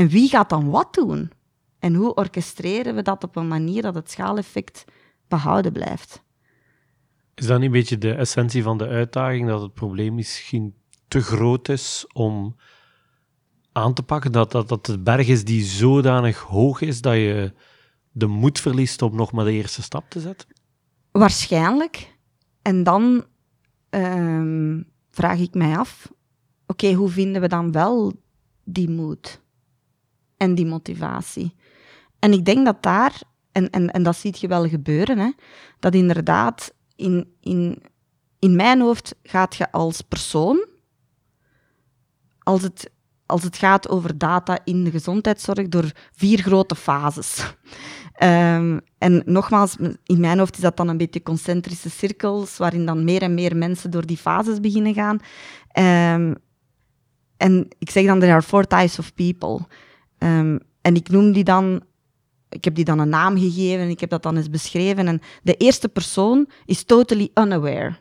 [0.00, 1.30] En wie gaat dan wat doen?
[1.78, 4.84] En hoe orchestreren we dat op een manier dat het schaaleffect
[5.28, 6.22] behouden blijft?
[7.34, 10.74] Is dat niet een beetje de essentie van de uitdaging, dat het probleem misschien
[11.08, 12.56] te groot is om
[13.72, 14.32] aan te pakken?
[14.32, 17.52] Dat, dat, dat de berg is die zodanig hoog is dat je
[18.12, 20.48] de moed verliest om nog maar de eerste stap te zetten?
[21.10, 22.16] Waarschijnlijk.
[22.62, 23.24] En dan
[23.90, 26.12] um, vraag ik mij af,
[26.66, 28.12] oké, hoe vinden we dan wel
[28.64, 29.39] die moed
[30.40, 31.54] en die motivatie?
[32.18, 33.22] En ik denk dat daar,
[33.52, 35.30] en, en, en dat ziet je wel gebeuren, hè,
[35.78, 37.82] dat inderdaad in, in,
[38.38, 40.66] in mijn hoofd gaat je als persoon,
[42.38, 42.90] als het,
[43.26, 47.54] als het gaat over data in de gezondheidszorg, door vier grote fases.
[48.22, 53.04] Um, en nogmaals, in mijn hoofd is dat dan een beetje concentrische cirkels, waarin dan
[53.04, 55.18] meer en meer mensen door die fases beginnen gaan.
[56.18, 56.36] Um,
[57.36, 59.66] en ik zeg dan, there are four types of people.
[60.22, 61.82] Um, en ik noem die dan,
[62.48, 65.08] ik heb die dan een naam gegeven en ik heb dat dan eens beschreven.
[65.08, 67.96] En de eerste persoon is totally unaware.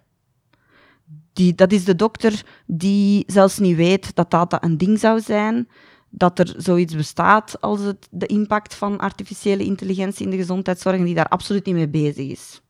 [1.34, 5.67] Die, dat is de dokter die zelfs niet weet dat dat een ding zou zijn
[6.09, 11.05] dat er zoiets bestaat als het, de impact van artificiële intelligentie in de gezondheidszorg en
[11.05, 12.61] die daar absoluut niet mee bezig is.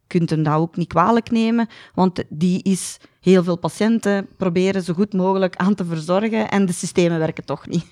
[0.00, 4.82] Je kunt hem dat ook niet kwalijk nemen, want die is heel veel patiënten proberen
[4.82, 7.86] zo goed mogelijk aan te verzorgen en de systemen werken toch niet.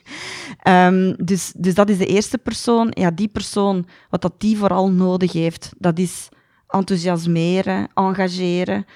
[0.69, 2.91] Um, dus, dus dat is de eerste persoon.
[2.91, 6.29] Ja, die persoon, wat dat die vooral nodig heeft, dat is
[6.69, 8.87] enthousiasmeren, engageren.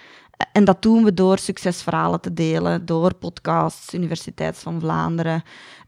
[0.52, 5.42] En dat doen we door succesverhalen te delen, door podcasts, Universiteit van Vlaanderen,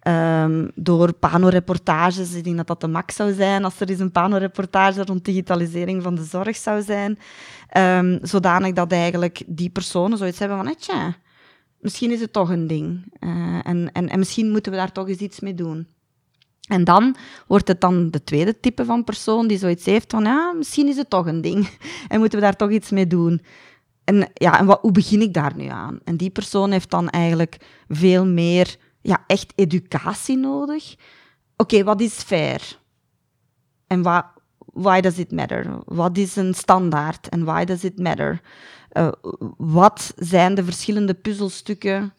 [0.09, 2.35] um, door panoreportages.
[2.35, 6.03] Ik denk dat dat de max zou zijn als er eens een panoreportage rond digitalisering
[6.03, 7.19] van de zorg zou zijn.
[7.77, 11.17] Um, zodanig dat eigenlijk die personen zoiets hebben van, tja,
[11.81, 13.13] misschien is het toch een ding.
[13.21, 13.31] Uh,
[13.63, 15.87] en, en, en misschien moeten we daar toch eens iets mee doen.
[16.69, 20.53] En dan wordt het dan de tweede type van persoon die zoiets heeft van, ja,
[20.53, 21.69] misschien is het toch een ding.
[22.09, 23.43] En moeten we daar toch iets mee doen.
[24.05, 25.99] En ja, en hoe begin ik daar nu aan?
[26.05, 27.57] En die persoon heeft dan eigenlijk
[27.89, 30.95] veel meer ja, echt educatie nodig.
[31.57, 32.79] Oké, wat is fair?
[33.87, 34.03] En
[34.73, 35.79] why does it matter?
[35.85, 38.41] Wat is een standaard en why does it matter?
[38.93, 39.13] Uh,
[39.57, 42.15] wat zijn de verschillende puzzelstukken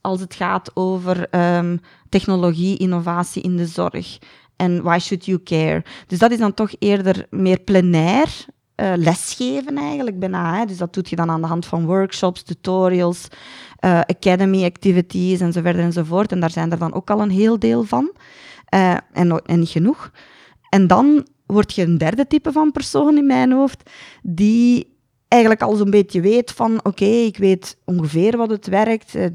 [0.00, 4.18] als het gaat over um, technologie, innovatie in de zorg?
[4.56, 5.84] En why should you care?
[6.06, 8.46] Dus dat is dan toch eerder meer plenair
[8.76, 10.66] uh, lesgeven eigenlijk bijna.
[10.66, 13.28] Dus dat doe je dan aan de hand van workshops, tutorials,
[13.84, 16.32] uh, academy activities en zo verder enzovoort.
[16.32, 18.12] En daar zijn er dan ook al een heel deel van.
[18.74, 20.10] Uh, en, en niet genoeg.
[20.68, 23.90] En dan word je een derde type van persoon in mijn hoofd,
[24.22, 24.94] die
[25.28, 29.10] eigenlijk al zo'n beetje weet van, oké, ik weet ongeveer wat het werkt.
[29.10, 29.32] Ze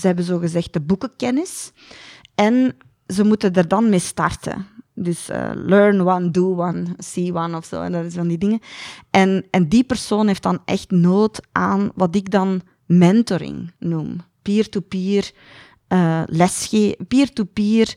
[0.00, 1.72] hebben zogezegd de boekenkennis.
[2.34, 2.76] En
[3.06, 4.66] ze moeten er dan mee starten.
[5.02, 7.82] Dus uh, learn one, do one, see one of zo.
[7.82, 8.60] En dat is van die dingen.
[9.10, 14.16] En, en die persoon heeft dan echt nood aan wat ik dan mentoring noem.
[14.42, 15.30] Peer-to-peer
[15.88, 17.94] uh, lesgeven, peer-to-peer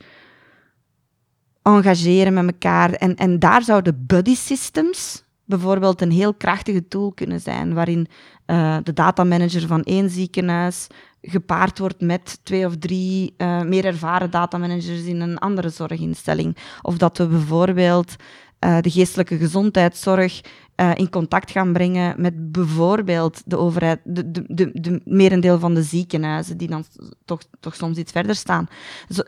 [1.62, 2.92] engageren met elkaar.
[2.92, 8.08] En, en daar zouden buddy systems bijvoorbeeld een heel krachtige tool kunnen zijn, waarin
[8.48, 10.88] uh, de datamanager van één ziekenhuis
[11.26, 16.58] gepaard wordt met twee of drie uh, meer ervaren datamanagers in een andere zorginstelling.
[16.82, 18.16] Of dat we bijvoorbeeld
[18.60, 20.42] uh, de geestelijke gezondheidszorg
[20.84, 25.74] uh, in contact gaan brengen met bijvoorbeeld de overheid, de, de, de, de merendeel van
[25.74, 26.86] de ziekenhuizen, die dan
[27.26, 28.68] toch, toch soms iets verder staan.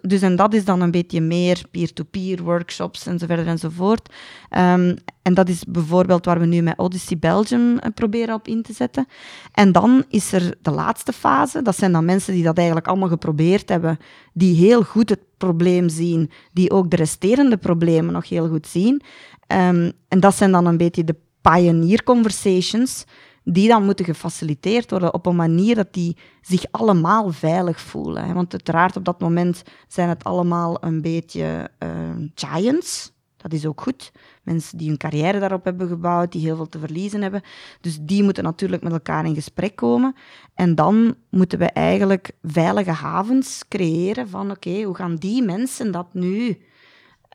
[0.02, 4.14] Dus en dat is dan een beetje meer peer-to-peer workshops en zo verder enzovoort.
[4.58, 8.62] Um, en dat is bijvoorbeeld waar we nu met Odyssey Belgium uh, proberen op in
[8.62, 9.08] te zetten.
[9.52, 11.62] En dan is er de laatste fase.
[11.62, 13.98] Dat zijn dan mensen die dat eigenlijk allemaal geprobeerd hebben,
[14.34, 19.02] die heel goed het probleem zien, die ook de resterende problemen nog heel goed zien.
[19.48, 21.16] Um, en dat zijn dan een beetje de
[21.52, 23.06] pioneer conversations,
[23.44, 28.34] die dan moeten gefaciliteerd worden op een manier dat die zich allemaal veilig voelen.
[28.34, 31.90] Want uiteraard op dat moment zijn het allemaal een beetje uh,
[32.36, 33.14] giants.
[33.38, 34.12] Dat is ook goed.
[34.44, 37.42] Mensen die hun carrière daarop hebben gebouwd, die heel veel te verliezen hebben.
[37.82, 40.16] Dus die moeten natuurlijk met elkaar in gesprek komen.
[40.54, 46.14] En dan moeten we eigenlijk veilige havens creëren van oké, hoe gaan die mensen dat
[46.14, 46.58] nu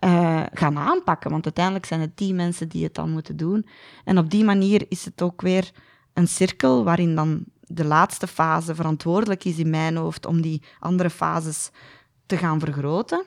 [0.05, 1.31] uh, gaan aanpakken.
[1.31, 3.67] Want uiteindelijk zijn het die mensen die het dan moeten doen.
[4.05, 5.71] En op die manier is het ook weer
[6.13, 11.11] een cirkel waarin dan de laatste fase verantwoordelijk is in mijn hoofd om die andere
[11.11, 11.71] fases
[12.27, 13.25] te gaan vergroten.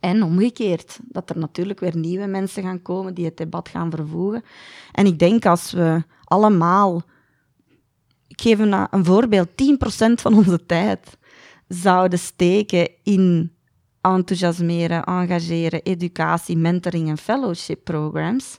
[0.00, 4.44] En omgekeerd, dat er natuurlijk weer nieuwe mensen gaan komen die het debat gaan vervoegen.
[4.92, 7.02] En ik denk als we allemaal,
[8.28, 9.54] ik geef een, een voorbeeld, 10%
[10.12, 11.18] van onze tijd
[11.68, 13.55] zouden steken in
[14.14, 18.58] enthousiasmeren, engageren, educatie, mentoring en fellowship programs,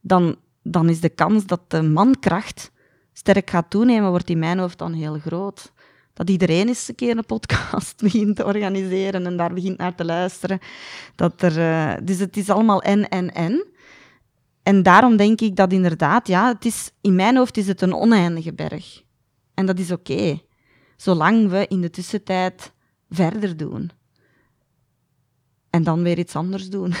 [0.00, 2.70] dan, dan is de kans dat de mankracht
[3.12, 5.72] sterk gaat toenemen, wordt in mijn hoofd dan heel groot.
[6.12, 10.04] Dat iedereen eens een keer een podcast begint te organiseren en daar begint naar te
[10.04, 10.58] luisteren.
[11.14, 13.66] Dat er, uh, dus het is allemaal en, en, en.
[14.62, 17.94] En daarom denk ik dat inderdaad, ja, het is, in mijn hoofd is het een
[17.94, 19.02] oneindige berg.
[19.54, 20.40] En dat is oké,
[20.96, 22.72] zolang we in de tussentijd
[23.08, 23.90] verder doen
[25.76, 26.94] en dan weer iets anders doen.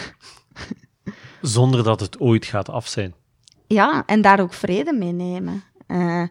[1.40, 3.14] Zonder dat het ooit gaat af zijn.
[3.66, 5.62] Ja, en daar ook vrede mee nemen.
[5.88, 6.22] Uh,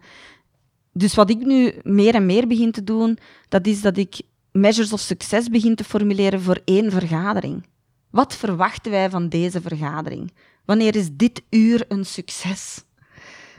[0.92, 3.18] dus wat ik nu meer en meer begin te doen,
[3.48, 4.20] dat is dat ik
[4.52, 7.66] measures of succes begin te formuleren voor één vergadering.
[8.10, 10.32] Wat verwachten wij van deze vergadering?
[10.64, 12.84] Wanneer is dit uur een succes?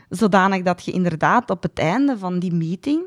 [0.08, 3.06] Zodanig dat je inderdaad op het einde van die meeting,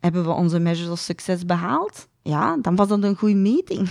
[0.00, 2.08] hebben we onze measures of succes behaald?
[2.26, 3.88] Ja, dan was dat een goede meeting.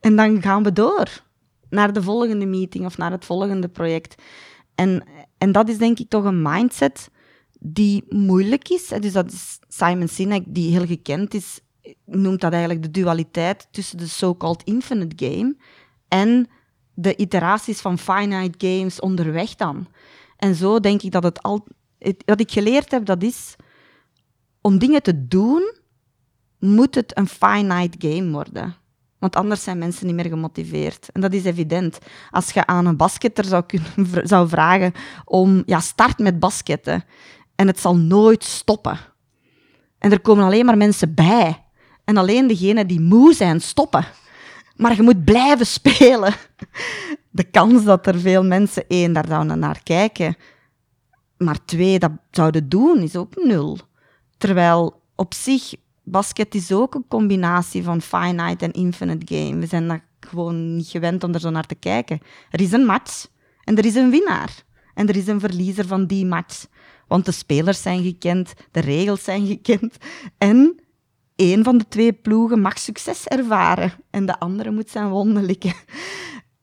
[0.00, 1.24] En dan gaan we door
[1.70, 4.22] naar de volgende meeting of naar het volgende project.
[4.74, 5.04] En,
[5.38, 7.10] en dat is denk ik toch een mindset
[7.60, 8.88] die moeilijk is.
[9.00, 11.60] Dus dat is Simon Sinek, die heel gekend is,
[12.04, 15.56] noemt dat eigenlijk de dualiteit tussen de so-called infinite game
[16.08, 16.48] en
[16.94, 19.86] de iteraties van finite games onderweg dan.
[20.36, 21.66] En zo denk ik dat het al...
[22.24, 23.56] wat ik geleerd heb, dat is
[24.60, 25.76] om dingen te doen,
[26.58, 28.76] moet het een finite game worden.
[29.18, 31.08] Want anders zijn mensen niet meer gemotiveerd.
[31.12, 31.98] En dat is evident.
[32.30, 33.92] Als je aan een basketter zou, kunnen,
[34.28, 34.92] zou vragen
[35.24, 35.62] om...
[35.66, 37.04] Ja, start met basketten.
[37.54, 38.98] En het zal nooit stoppen.
[39.98, 41.64] En er komen alleen maar mensen bij.
[42.04, 44.04] En alleen degenen die moe zijn, stoppen.
[44.76, 46.34] Maar je moet blijven spelen.
[47.30, 50.36] De kans dat er veel mensen, één, daar zouden naar kijken,
[51.36, 53.78] maar twee, dat zouden doen, is ook nul.
[54.38, 55.74] Terwijl op zich
[56.10, 59.58] basket is ook een combinatie van finite en infinite game.
[59.58, 62.20] We zijn daar gewoon niet gewend om er zo naar te kijken.
[62.50, 63.26] Er is een match
[63.64, 64.66] en er is een winnaar.
[64.94, 66.66] En er is een verliezer van die match.
[67.06, 69.96] Want de spelers zijn gekend, de regels zijn gekend.
[70.38, 70.80] En
[71.36, 75.74] één van de twee ploegen mag succes ervaren en de andere moet zijn wonden likken.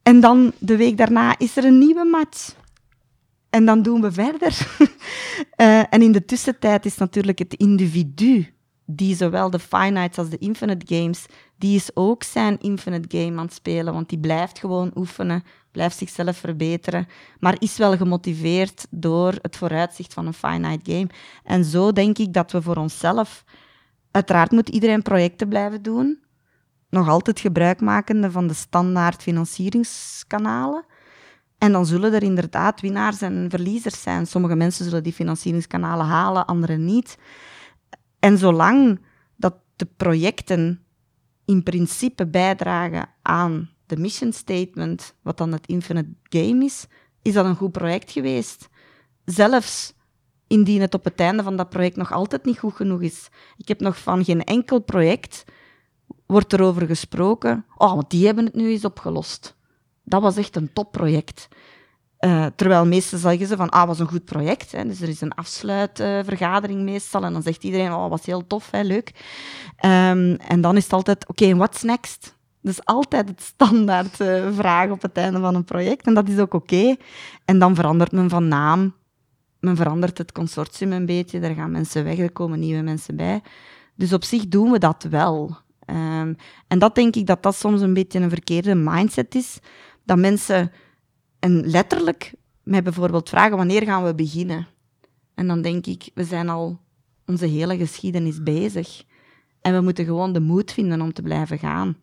[0.03, 2.55] En dan de week daarna is er een nieuwe match.
[3.49, 4.67] En dan doen we verder.
[5.57, 8.54] uh, en in de tussentijd is natuurlijk het individu,
[8.85, 11.25] die zowel de finite als de infinite games,
[11.57, 15.97] die is ook zijn infinite game aan het spelen, want die blijft gewoon oefenen, blijft
[15.97, 17.07] zichzelf verbeteren,
[17.39, 21.07] maar is wel gemotiveerd door het vooruitzicht van een finite game.
[21.43, 23.43] En zo denk ik dat we voor onszelf,
[24.11, 26.19] uiteraard moet iedereen projecten blijven doen,
[26.89, 30.85] nog altijd gebruik makende van de standaard financieringskanalen.
[31.57, 34.27] En dan zullen er inderdaad winnaars en verliezers zijn.
[34.27, 37.17] Sommige mensen zullen die financieringskanalen halen, anderen niet.
[38.25, 38.99] En zolang
[39.35, 40.85] dat de projecten
[41.45, 46.87] in principe bijdragen aan de mission statement, wat dan het Infinite Game is,
[47.21, 48.69] is dat een goed project geweest.
[49.25, 49.93] Zelfs
[50.47, 53.29] indien het op het einde van dat project nog altijd niet goed genoeg is.
[53.57, 55.43] Ik heb nog van geen enkel project
[56.25, 57.65] wordt erover gesproken.
[57.77, 59.55] Oh, want die hebben het nu eens opgelost.
[60.03, 61.47] Dat was echt een topproject.
[62.25, 64.71] Uh, terwijl meestal zeggen ze van, ah, was een goed project.
[64.71, 64.85] Hè.
[64.85, 67.23] Dus er is een afsluitvergadering meestal.
[67.23, 69.11] En dan zegt iedereen, oh, was heel tof, hè, leuk.
[69.85, 72.35] Um, en dan is het altijd, oké, okay, what's next?
[72.61, 76.05] Dus altijd het standaard uh, vraag op het einde van een project.
[76.05, 76.95] En dat is ook oké.
[77.45, 78.95] En dan verandert men van naam.
[79.59, 81.39] Men verandert het consortium een beetje.
[81.39, 83.41] Er gaan mensen weg, er komen nieuwe mensen bij.
[83.95, 85.57] Dus op zich doen we dat wel.
[85.85, 86.35] Um,
[86.67, 89.59] en dat denk ik dat dat soms een beetje een verkeerde mindset is.
[90.03, 90.71] Dat mensen
[91.45, 92.33] en letterlijk
[92.63, 94.67] mij bijvoorbeeld vragen wanneer gaan we beginnen.
[95.35, 96.79] En dan denk ik, we zijn al
[97.25, 99.03] onze hele geschiedenis bezig.
[99.61, 101.97] En we moeten gewoon de moed vinden om te blijven gaan.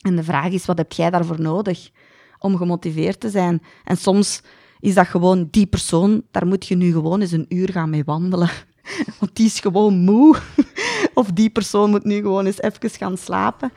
[0.00, 1.90] En de vraag is, wat heb jij daarvoor nodig
[2.38, 3.62] om gemotiveerd te zijn?
[3.84, 4.42] En soms
[4.80, 8.04] is dat gewoon die persoon, daar moet je nu gewoon eens een uur gaan mee
[8.04, 8.50] wandelen.
[9.20, 10.36] Want die is gewoon moe.
[11.14, 13.72] Of die persoon moet nu gewoon eens even gaan slapen.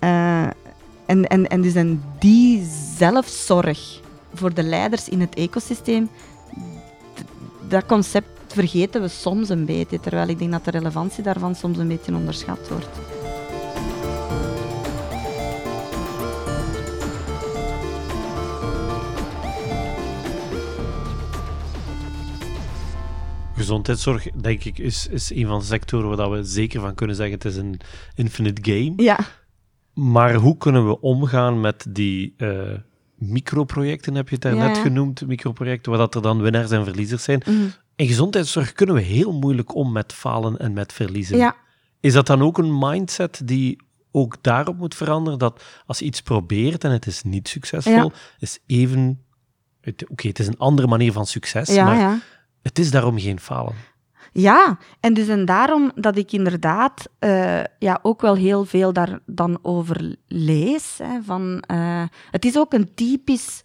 [0.00, 0.42] Uh,
[1.06, 2.66] en, en, en dus en die
[2.96, 4.00] zelfzorg
[4.34, 6.08] voor de leiders in het ecosysteem,
[7.68, 11.78] dat concept vergeten we soms een beetje, terwijl ik denk dat de relevantie daarvan soms
[11.78, 12.88] een beetje onderschat wordt.
[23.54, 27.34] Gezondheidszorg, denk ik, is, is een van de sectoren waar we zeker van kunnen zeggen
[27.34, 27.80] het is een
[28.14, 28.92] infinite game.
[28.96, 29.18] Ja.
[29.94, 32.72] Maar hoe kunnen we omgaan met die uh,
[33.28, 34.82] microprojecten, heb je het daarnet ja.
[34.82, 37.42] genoemd, microprojecten, waar dat er dan winnaars en verliezers zijn.
[37.46, 37.66] Mhm.
[37.96, 41.36] In gezondheidszorg kunnen we heel moeilijk om met falen en met verliezen.
[41.36, 41.56] Ja.
[42.00, 46.22] Is dat dan ook een mindset die ook daarop moet veranderen, dat als je iets
[46.22, 48.10] probeert en het is niet succesvol, Ja.
[48.38, 49.22] is even...
[50.08, 52.20] Oké, het is een andere manier van succes, maar
[52.62, 53.74] het is daarom geen falen.
[54.32, 59.18] Ja, en dus en daarom dat ik inderdaad eh, ja, ook wel heel veel daar
[59.26, 60.98] dan over lees.
[61.02, 63.62] Hè, van, eh, het is ook een typisch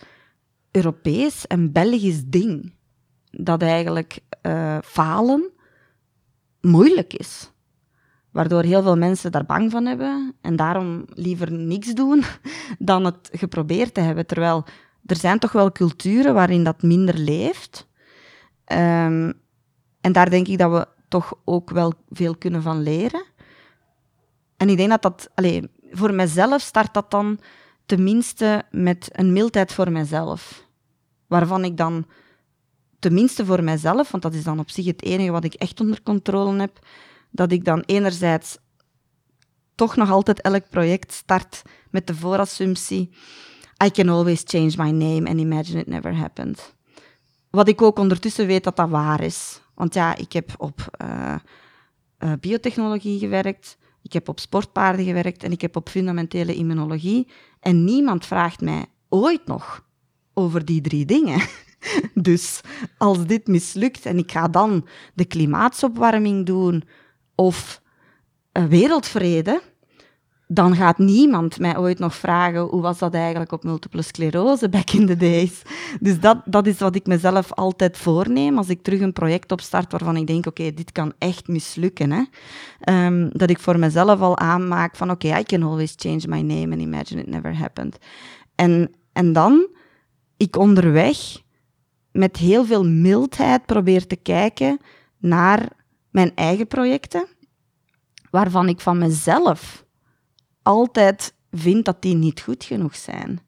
[0.72, 2.74] Europees en Belgisch ding.
[3.32, 5.52] Dat eigenlijk eh, falen
[6.62, 7.52] moeilijk is.
[8.32, 12.24] Waardoor heel veel mensen daar bang van hebben en daarom liever niks doen
[12.80, 14.26] dan het geprobeerd te hebben.
[14.26, 14.66] Terwijl
[15.06, 17.88] er zijn toch wel culturen waarin dat minder leeft.
[18.66, 19.32] Ehm,
[20.02, 23.24] en daar denk ik dat we toch ook wel veel kunnen van leren.
[24.58, 27.40] En ik denk dat dat, allee, voor mezelf start dat dan
[27.86, 30.66] tenminste met een mildheid voor mezelf.
[31.28, 32.06] Waarvan ik dan,
[33.00, 36.04] tenminste voor mezelf, want dat is dan op zich het enige wat ik echt onder
[36.04, 36.80] controle heb,
[37.32, 38.58] dat ik dan enerzijds
[39.76, 43.10] toch nog altijd elk project start met de voorassumptie
[43.84, 46.76] I can always change my name and imagine it never happened.
[47.50, 49.62] Wat ik ook ondertussen weet dat dat waar is.
[49.78, 51.36] Want ja, ik heb op uh,
[52.20, 57.28] uh, biotechnologie gewerkt, ik heb op sportpaarden gewerkt en ik heb op fundamentele immunologie.
[57.60, 59.86] En niemand vraagt mij ooit nog
[60.34, 61.42] over die drie dingen.
[62.30, 62.62] dus
[62.98, 66.84] als dit mislukt en ik ga dan de klimaatsopwarming doen
[67.36, 67.82] of
[68.52, 69.62] wereldvrede,
[70.48, 74.92] dan gaat niemand mij ooit nog vragen hoe was dat eigenlijk op multiple sclerose back
[74.92, 75.62] in the days.
[76.00, 79.92] Dus dat, dat is wat ik mezelf altijd voorneem als ik terug een project opstart
[79.92, 82.12] waarvan ik denk, oké, dit kan echt mislukken.
[82.12, 82.24] Hè?
[83.06, 86.74] Um, dat ik voor mezelf al aanmaak van, oké, I can always change my name
[86.74, 87.98] and imagine it never happened.
[88.56, 89.68] En, en dan,
[90.38, 91.18] ik onderweg
[92.12, 94.80] met heel veel mildheid probeer te kijken
[95.18, 95.70] naar
[96.10, 97.28] mijn eigen projecten,
[98.30, 99.86] waarvan ik van mezelf
[100.68, 103.40] altijd vind dat die niet goed genoeg zijn.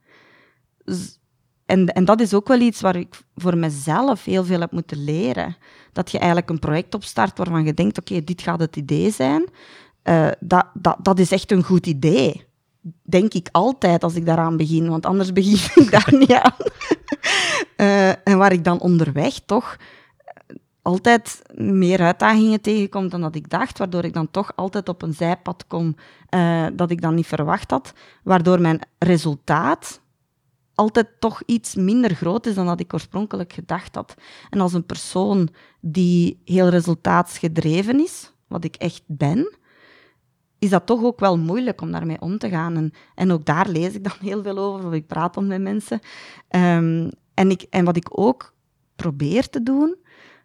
[1.65, 5.03] en, en dat is ook wel iets waar ik voor mezelf heel veel heb moeten
[5.03, 5.55] leren.
[5.93, 9.49] Dat je eigenlijk een project opstart waarvan je denkt, oké, dit gaat het idee zijn.
[10.03, 12.47] Uh, dat, dat, dat is echt een goed idee.
[13.03, 16.55] Denk ik altijd als ik daaraan begin, want anders begin ik daar niet aan.
[17.77, 19.77] Uh, en waar ik dan onderweg toch
[20.89, 25.13] altijd meer uitdagingen tegenkom dan dat ik dacht, waardoor ik dan toch altijd op een
[25.13, 25.95] zijpad kom
[26.35, 27.93] uh, dat ik dan niet verwacht had,
[28.23, 30.01] waardoor mijn resultaat
[30.75, 34.15] altijd toch iets minder groot is dan dat ik oorspronkelijk gedacht had.
[34.49, 35.49] En als een persoon
[35.81, 39.57] die heel resultaatsgedreven is, wat ik echt ben,
[40.59, 42.75] is dat toch ook wel moeilijk om daarmee om te gaan.
[42.75, 45.61] En, en ook daar lees ik dan heel veel over, of ik praat dan met
[45.61, 45.99] mensen.
[46.49, 48.53] Um, en, ik, en wat ik ook
[48.95, 49.95] probeer te doen,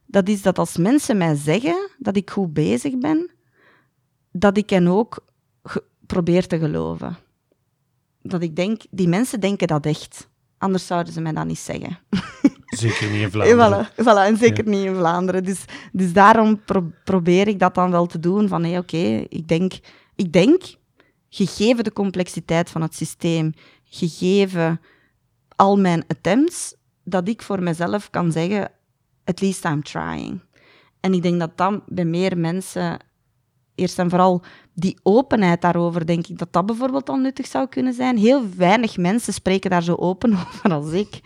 [0.07, 3.31] dat is dat als mensen mij zeggen dat ik goed bezig ben,
[4.33, 5.25] dat ik hen ook
[6.07, 7.17] probeer te geloven.
[8.23, 10.29] Dat ik denk, die mensen denken dat echt.
[10.59, 11.99] Anders zouden ze mij dat niet zeggen.
[12.65, 13.87] Zeker niet in Vlaanderen.
[13.87, 15.45] voilà, voilà en zeker niet in Vlaanderen.
[15.45, 16.61] Dus, dus daarom
[17.05, 18.49] probeer ik dat dan wel te doen.
[18.49, 19.73] Van, hé, oké, ik, denk,
[20.15, 20.63] ik denk,
[21.29, 23.53] gegeven de complexiteit van het systeem,
[23.85, 24.81] gegeven
[25.57, 26.75] al mijn attempts,
[27.05, 28.71] dat ik voor mezelf kan zeggen,
[29.25, 30.41] at least I'm trying.
[31.01, 32.99] En ik denk dat dan bij meer mensen,
[33.75, 34.43] eerst en vooral
[34.75, 38.17] die openheid daarover, denk ik dat dat bijvoorbeeld al nuttig zou kunnen zijn.
[38.17, 41.21] Heel weinig mensen spreken daar zo open over als ik.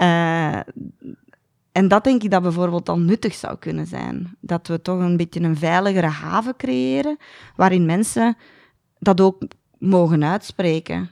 [0.00, 0.60] Uh,
[1.72, 4.36] en dat denk ik dat bijvoorbeeld al nuttig zou kunnen zijn.
[4.40, 7.16] Dat we toch een beetje een veiligere haven creëren,
[7.56, 8.36] waarin mensen
[8.98, 9.42] dat ook
[9.78, 11.10] mogen uitspreken.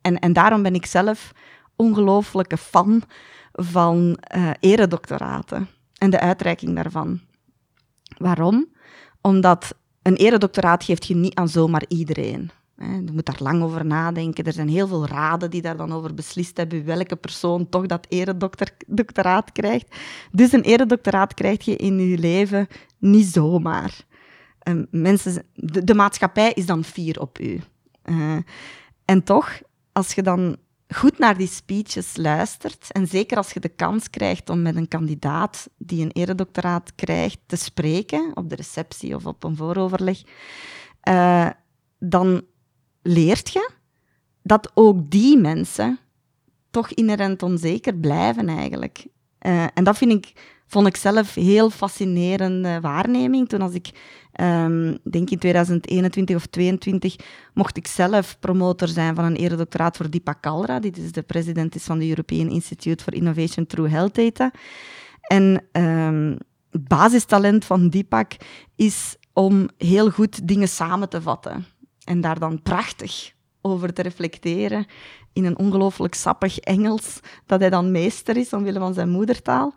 [0.00, 1.32] En, en daarom ben ik zelf
[1.76, 3.02] ongelooflijke fan
[3.60, 5.68] van uh, eredoctoraten
[5.98, 7.20] en de uitreiking daarvan.
[8.18, 8.68] Waarom?
[9.20, 12.50] Omdat een eredoctoraat geeft je niet aan zomaar iedereen.
[12.76, 14.44] Je moet daar lang over nadenken.
[14.44, 18.06] Er zijn heel veel raden die daar dan over beslist hebben welke persoon toch dat
[18.08, 19.96] eredoctoraat krijgt.
[20.32, 22.66] Dus een eredoctoraat krijg je in je leven
[22.98, 24.06] niet zomaar.
[24.68, 27.60] Um, mensen, de, de, maatschappij is dan fier op u.
[28.04, 28.36] Uh,
[29.04, 29.60] en toch,
[29.92, 30.56] als je dan
[30.88, 34.88] goed naar die speeches luistert, en zeker als je de kans krijgt om met een
[34.88, 40.22] kandidaat die een eredoctoraat krijgt te spreken, op de receptie of op een vooroverleg,
[41.08, 41.50] uh,
[41.98, 42.42] dan
[43.02, 43.70] leert je
[44.42, 45.98] dat ook die mensen
[46.70, 49.06] toch inherent onzeker blijven eigenlijk.
[49.46, 53.48] Uh, en dat vind ik, vond ik zelf heel fascinerende waarneming.
[53.48, 53.90] Toen als ik
[54.40, 57.16] Um, denk in 2021 of 2022
[57.54, 60.80] mocht ik zelf promotor zijn van een eredoctoraat voor Deepak Kalra.
[60.80, 64.50] Dit is de president is van de European Institute for Innovation Through Health Data.
[65.20, 66.38] En um,
[66.70, 68.32] het basistalent van Deepak
[68.76, 71.66] is om heel goed dingen samen te vatten.
[72.04, 74.86] En daar dan prachtig over te reflecteren
[75.32, 79.72] in een ongelooflijk sappig Engels, dat hij dan meester is omwille van zijn moedertaal.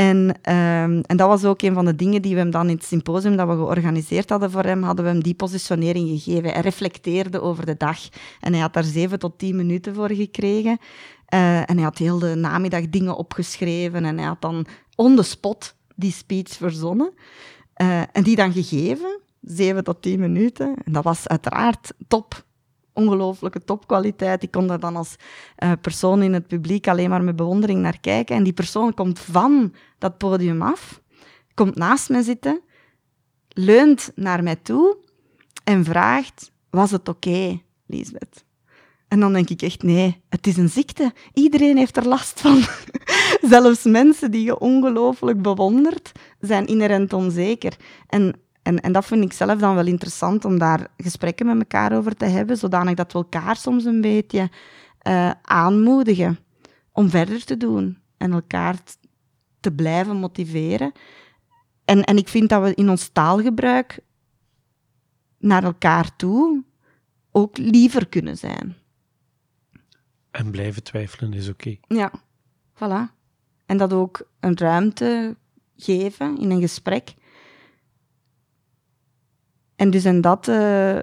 [0.00, 2.74] En, um, en dat was ook een van de dingen die we hem dan in
[2.74, 6.50] het symposium dat we georganiseerd hadden voor hem, hadden we hem die positionering gegeven.
[6.50, 7.98] Hij reflecteerde over de dag
[8.40, 10.78] en hij had daar zeven tot tien minuten voor gekregen.
[11.34, 15.22] Uh, en hij had heel de namiddag dingen opgeschreven en hij had dan on the
[15.22, 17.12] spot die speech verzonnen.
[17.82, 20.74] Uh, en die dan gegeven, zeven tot tien minuten.
[20.84, 22.44] En dat was uiteraard top
[23.00, 24.42] ongelooflijke topkwaliteit.
[24.42, 25.16] Ik kon daar dan als
[25.58, 28.36] uh, persoon in het publiek alleen maar met bewondering naar kijken.
[28.36, 31.00] En die persoon komt van dat podium af,
[31.54, 32.60] komt naast mij zitten,
[33.48, 34.96] leunt naar mij toe
[35.64, 38.44] en vraagt: Was het oké, okay, Lisbeth?
[39.10, 41.12] En dan denk ik echt, nee, het is een ziekte.
[41.34, 42.62] Iedereen heeft er last van.
[43.52, 47.76] Zelfs mensen die je ongelooflijk bewondert, zijn inherent onzeker.
[48.06, 48.40] En
[48.70, 52.16] en, en dat vind ik zelf dan wel interessant om daar gesprekken met elkaar over
[52.16, 54.50] te hebben, zodanig dat we elkaar soms een beetje
[55.08, 56.38] uh, aanmoedigen
[56.92, 58.76] om verder te doen en elkaar
[59.60, 60.92] te blijven motiveren.
[61.84, 64.00] En, en ik vind dat we in ons taalgebruik
[65.38, 66.64] naar elkaar toe
[67.30, 68.76] ook liever kunnen zijn.
[70.30, 71.76] En blijven twijfelen is oké.
[71.80, 71.98] Okay.
[71.98, 72.12] Ja,
[72.74, 73.14] voilà.
[73.66, 75.36] En dat ook een ruimte
[75.76, 77.14] geven in een gesprek
[79.80, 80.98] en dus en dat uh,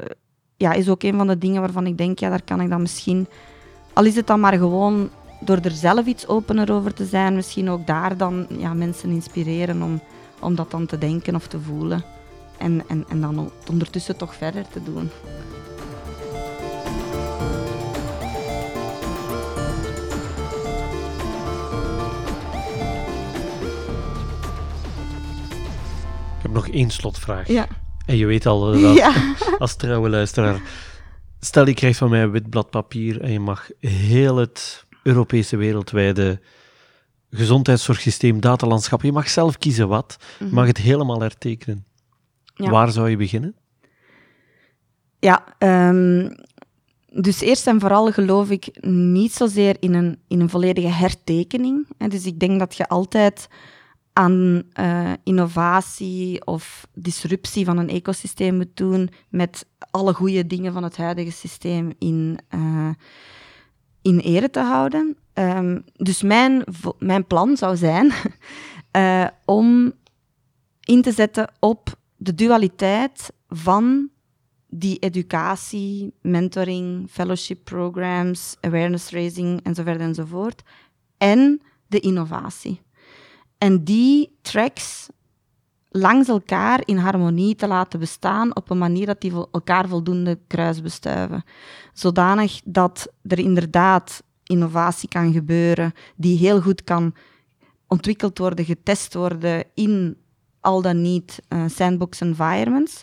[0.58, 2.82] ja, is ook een van de dingen waarvan ik denk, ja, daar kan ik dan
[2.82, 3.28] misschien,
[3.94, 5.10] al is het dan maar gewoon
[5.40, 9.82] door er zelf iets opener over te zijn, misschien ook daar dan ja, mensen inspireren
[9.82, 10.02] om,
[10.40, 12.04] om dat dan te denken of te voelen.
[12.58, 15.10] En, en, en dan ondertussen toch verder te doen.
[26.38, 27.48] Ik heb nog één slotvraag.
[27.48, 27.68] Ja.
[28.08, 29.14] En je weet al uh, dat,
[29.60, 30.62] als trouwe luisteraar.
[31.40, 35.58] Stel, je krijgt van mij een wit blad papier en je mag heel het Europese
[35.58, 36.40] wereldwijde
[37.32, 39.02] gezondheidszorgsysteem, datalandschap.
[39.02, 40.68] Je mag zelf kiezen wat, je mag mhm.
[40.68, 41.86] het helemaal hertekenen.
[42.56, 43.56] Waar zou je beginnen?
[45.20, 45.44] Ja,
[45.90, 46.36] um,
[47.12, 51.88] dus eerst en vooral geloof ik niet zozeer in een, in een volledige hertekening.
[51.98, 53.48] Dus ik denk dat je altijd
[54.18, 60.84] aan uh, innovatie of disruptie van een ecosysteem moet doen met alle goede dingen van
[60.84, 62.90] het huidige systeem in, uh,
[64.02, 65.18] in ere te houden.
[65.34, 66.64] Um, dus mijn,
[67.00, 68.12] mijn plan zou zijn
[68.98, 69.94] uh, om
[70.84, 74.10] in te zetten op de dualiteit van
[74.68, 80.64] die educatie, mentoring, fellowship programs, awareness raising enzovoort enzovoort.
[81.18, 82.86] En de innovatie.
[83.58, 85.10] En die tracks
[85.90, 91.44] langs elkaar in harmonie te laten bestaan op een manier dat die elkaar voldoende kruisbestuiven.
[91.94, 97.16] Zodanig dat er inderdaad innovatie kan gebeuren die heel goed kan
[97.88, 100.18] ontwikkeld worden, getest worden in
[100.60, 103.02] al dan niet uh, sandbox environments,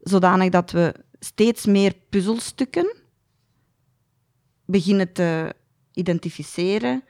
[0.00, 2.96] zodanig dat we steeds meer puzzelstukken
[4.64, 5.54] beginnen te
[5.92, 7.04] identificeren,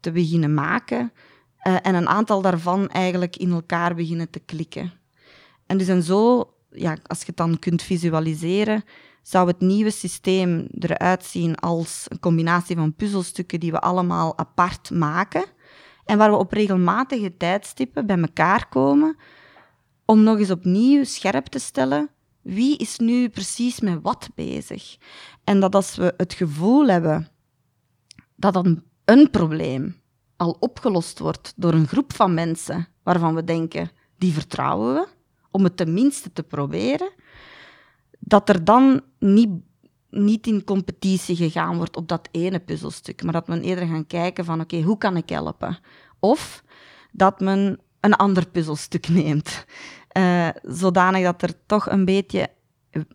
[0.00, 1.12] te beginnen maken
[1.66, 4.92] uh, en een aantal daarvan eigenlijk in elkaar beginnen te klikken.
[5.66, 8.84] En dus en zo, ja, als je het dan kunt visualiseren,
[9.22, 14.90] zou het nieuwe systeem eruit zien als een combinatie van puzzelstukken die we allemaal apart
[14.90, 15.44] maken
[16.04, 19.16] en waar we op regelmatige tijdstippen bij elkaar komen
[20.04, 22.10] om nog eens opnieuw scherp te stellen
[22.42, 24.96] wie is nu precies met wat bezig.
[25.44, 27.28] En dat als we het gevoel hebben
[28.36, 30.00] dat dan een probleem
[30.36, 35.06] al opgelost wordt door een groep van mensen waarvan we denken, die vertrouwen we,
[35.50, 37.10] om het tenminste te proberen,
[38.18, 39.50] dat er dan niet,
[40.10, 44.44] niet in competitie gegaan wordt op dat ene puzzelstuk, maar dat men eerder gaan kijken
[44.44, 45.78] van oké, hoe kan ik helpen?
[46.20, 46.64] Of
[47.12, 49.64] dat men een ander puzzelstuk neemt.
[50.16, 52.48] Uh, zodanig dat er toch een beetje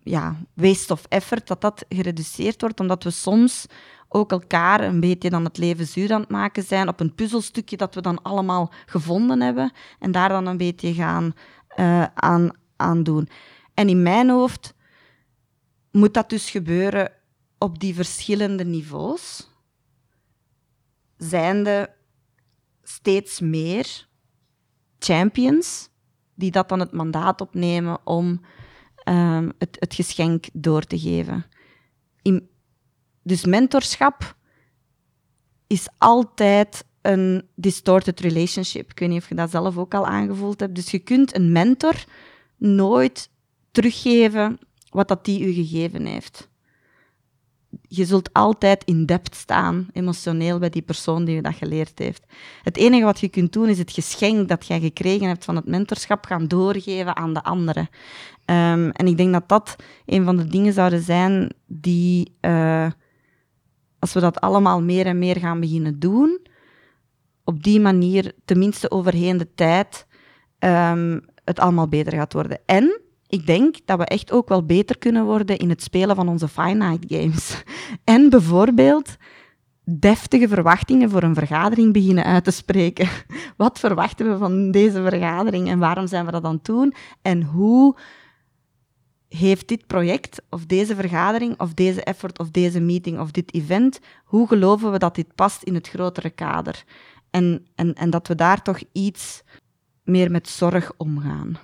[0.02, 3.66] ja, waste of effort, dat dat gereduceerd wordt, omdat we soms
[4.14, 7.76] ook elkaar een beetje dan het leven zuur aan het maken zijn op een puzzelstukje
[7.76, 11.34] dat we dan allemaal gevonden hebben en daar dan een beetje gaan
[11.76, 13.28] uh, aan, aan doen.
[13.74, 14.74] En in mijn hoofd
[15.90, 17.12] moet dat dus gebeuren
[17.58, 19.50] op die verschillende niveaus,
[21.16, 21.94] zijnde
[22.82, 24.08] steeds meer
[24.98, 25.88] champions
[26.34, 28.40] die dat dan het mandaat opnemen om
[29.08, 31.44] um, het, het geschenk door te geven.
[32.22, 32.50] In,
[33.22, 34.36] dus mentorschap
[35.66, 38.90] is altijd een distorted relationship.
[38.90, 40.74] Ik weet niet of je dat zelf ook al aangevoeld hebt.
[40.74, 42.04] Dus je kunt een mentor
[42.56, 43.30] nooit
[43.70, 44.58] teruggeven
[44.88, 46.50] wat dat die u gegeven heeft
[47.88, 52.26] je zult altijd in depth staan, emotioneel, bij die persoon die je dat geleerd heeft.
[52.62, 55.66] Het enige wat je kunt doen, is het geschenk dat jij gekregen hebt van het
[55.66, 57.88] mentorschap gaan doorgeven aan de anderen.
[58.46, 59.76] Um, en ik denk dat dat
[60.06, 62.90] een van de dingen zouden zijn die, uh,
[64.02, 66.40] als we dat allemaal meer en meer gaan beginnen doen,
[67.44, 70.06] op die manier, tenminste overheen de tijd,
[70.58, 72.58] um, het allemaal beter gaat worden.
[72.66, 76.28] En ik denk dat we echt ook wel beter kunnen worden in het spelen van
[76.28, 77.62] onze finite games.
[78.04, 79.16] En bijvoorbeeld
[79.84, 83.08] deftige verwachtingen voor een vergadering beginnen uit te spreken.
[83.56, 86.94] Wat verwachten we van deze vergadering en waarom zijn we dat aan het doen?
[87.22, 87.96] En hoe
[89.38, 94.00] heeft dit project of deze vergadering of deze effort of deze meeting of dit event,
[94.24, 96.84] hoe geloven we dat dit past in het grotere kader?
[97.30, 99.42] En, en, en dat we daar toch iets
[100.04, 101.58] meer met zorg omgaan.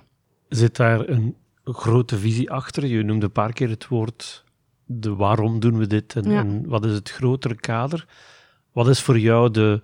[0.47, 2.85] Zit daar een grote visie achter.
[2.85, 4.43] Je noemde een paar keer het woord
[4.85, 8.07] de waarom doen we dit en, en, wat is het grotere kader.
[8.71, 9.81] Wat is voor jou de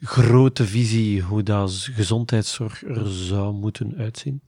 [0.00, 4.40] grote visie hoe dat gezondheidszorg er zou moeten uitzien?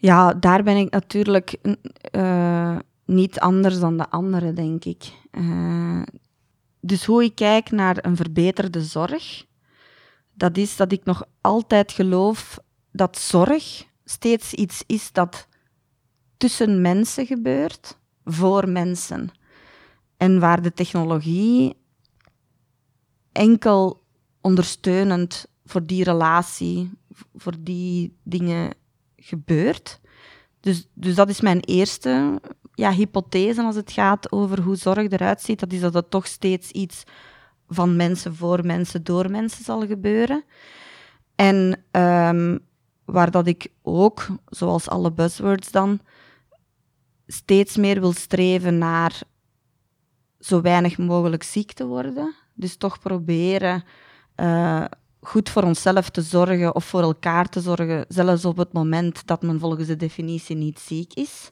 [0.00, 1.56] Ja, daar ben ik natuurlijk
[2.16, 5.12] uh, niet anders dan de anderen, denk ik.
[5.32, 6.02] Uh,
[6.80, 9.46] dus hoe ik kijk naar een verbeterde zorg,
[10.32, 12.58] dat is dat ik nog altijd geloof
[12.92, 15.48] dat zorg steeds iets is dat
[16.36, 19.30] tussen mensen gebeurt, voor mensen.
[20.16, 21.76] En waar de technologie
[23.32, 24.02] enkel
[24.40, 26.90] ondersteunend voor die relatie,
[27.34, 28.72] voor die dingen
[29.20, 30.00] gebeurt.
[30.60, 32.40] Dus, dus dat is mijn eerste
[32.74, 35.60] ja, hypothese als het gaat over hoe zorg eruit ziet.
[35.60, 37.02] Dat is dat het toch steeds iets
[37.68, 40.44] van mensen voor mensen door mensen zal gebeuren.
[41.34, 42.58] En um,
[43.04, 46.00] waar dat ik ook, zoals alle buzzwords dan,
[47.26, 49.20] steeds meer wil streven naar
[50.38, 52.34] zo weinig mogelijk ziek te worden.
[52.54, 53.84] Dus toch proberen
[54.36, 54.84] uh,
[55.20, 59.42] goed voor onszelf te zorgen of voor elkaar te zorgen, zelfs op het moment dat
[59.42, 61.50] men volgens de definitie niet ziek is.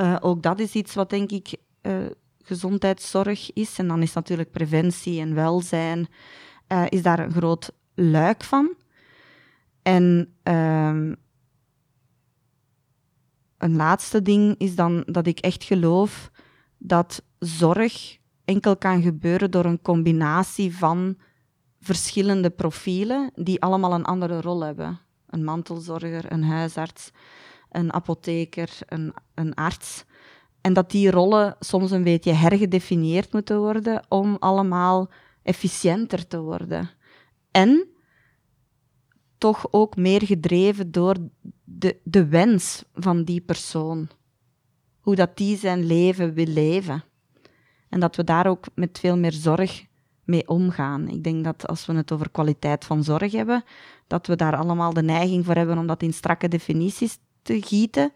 [0.00, 1.96] Uh, ook dat is iets wat denk ik uh,
[2.42, 3.78] gezondheidszorg is.
[3.78, 6.08] En dan is natuurlijk preventie en welzijn
[6.88, 8.74] is daar een groot luik van.
[9.82, 11.14] En ehm,
[13.58, 16.30] een laatste ding is dan dat ik echt geloof
[16.78, 21.16] dat zorg enkel kan gebeuren door een combinatie van
[21.84, 24.98] verschillende profielen die allemaal een andere rol hebben.
[25.26, 27.10] Een mantelzorger, een huisarts,
[27.70, 30.04] een apotheker, een, een arts.
[30.60, 35.10] En dat die rollen soms een beetje hergedefinieerd moeten worden om allemaal
[35.42, 36.90] efficiënter te worden.
[37.50, 37.88] En
[39.38, 41.16] toch ook meer gedreven door
[41.64, 44.08] de, de wens van die persoon.
[45.00, 47.04] Hoe dat die zijn leven wil leven.
[47.88, 49.86] En dat we daar ook met veel meer zorg
[50.24, 51.08] mee omgaan.
[51.08, 53.64] Ik denk dat als we het over kwaliteit van zorg hebben,
[54.06, 58.12] dat we daar allemaal de neiging voor hebben om dat in strakke definities te gieten.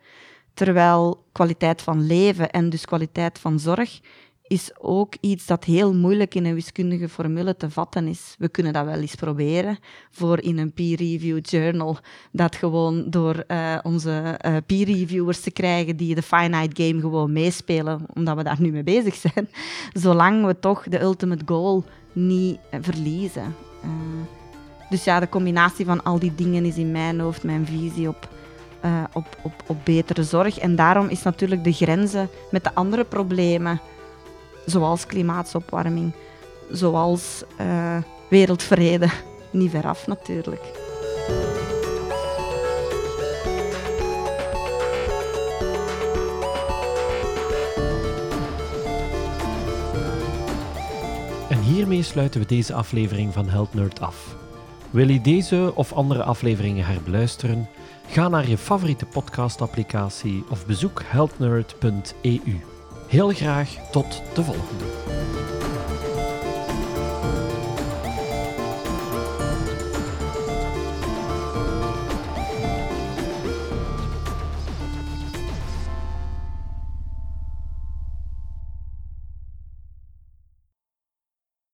[0.54, 4.00] Terwijl kwaliteit van leven en dus kwaliteit van zorg
[4.48, 8.34] is ook iets dat heel moeilijk in een wiskundige formule te vatten is.
[8.38, 9.78] We kunnen dat wel eens proberen
[10.10, 11.98] voor in een peer-reviewed journal,
[12.32, 18.06] dat gewoon door uh, onze uh, peer-reviewers te krijgen die de finite game gewoon meespelen,
[18.14, 19.48] omdat we daar nu mee bezig zijn,
[19.92, 23.54] zolang we toch de ultimate goal niet uh, verliezen.
[24.90, 28.28] dus ja, de combinatie van al die dingen is in mijn hoofd mijn visie op
[29.12, 30.58] op, op, op betere zorg.
[30.58, 33.80] En daarom is natuurlijk de grenzen met de andere problemen
[34.66, 36.12] zoals klimaatopwarming,
[36.70, 37.44] zoals
[38.28, 39.08] wereldvrede,
[39.50, 40.87] niet veraf natuurlijk.
[51.78, 54.36] Hiermee sluiten we deze aflevering van Health Nerd af.
[54.90, 57.68] Wil je deze of andere afleveringen herbeluisteren?
[58.08, 62.60] Ga naar je favoriete podcastapplicatie of bezoek healthnerd.eu.
[63.08, 64.84] Heel graag tot de volgende.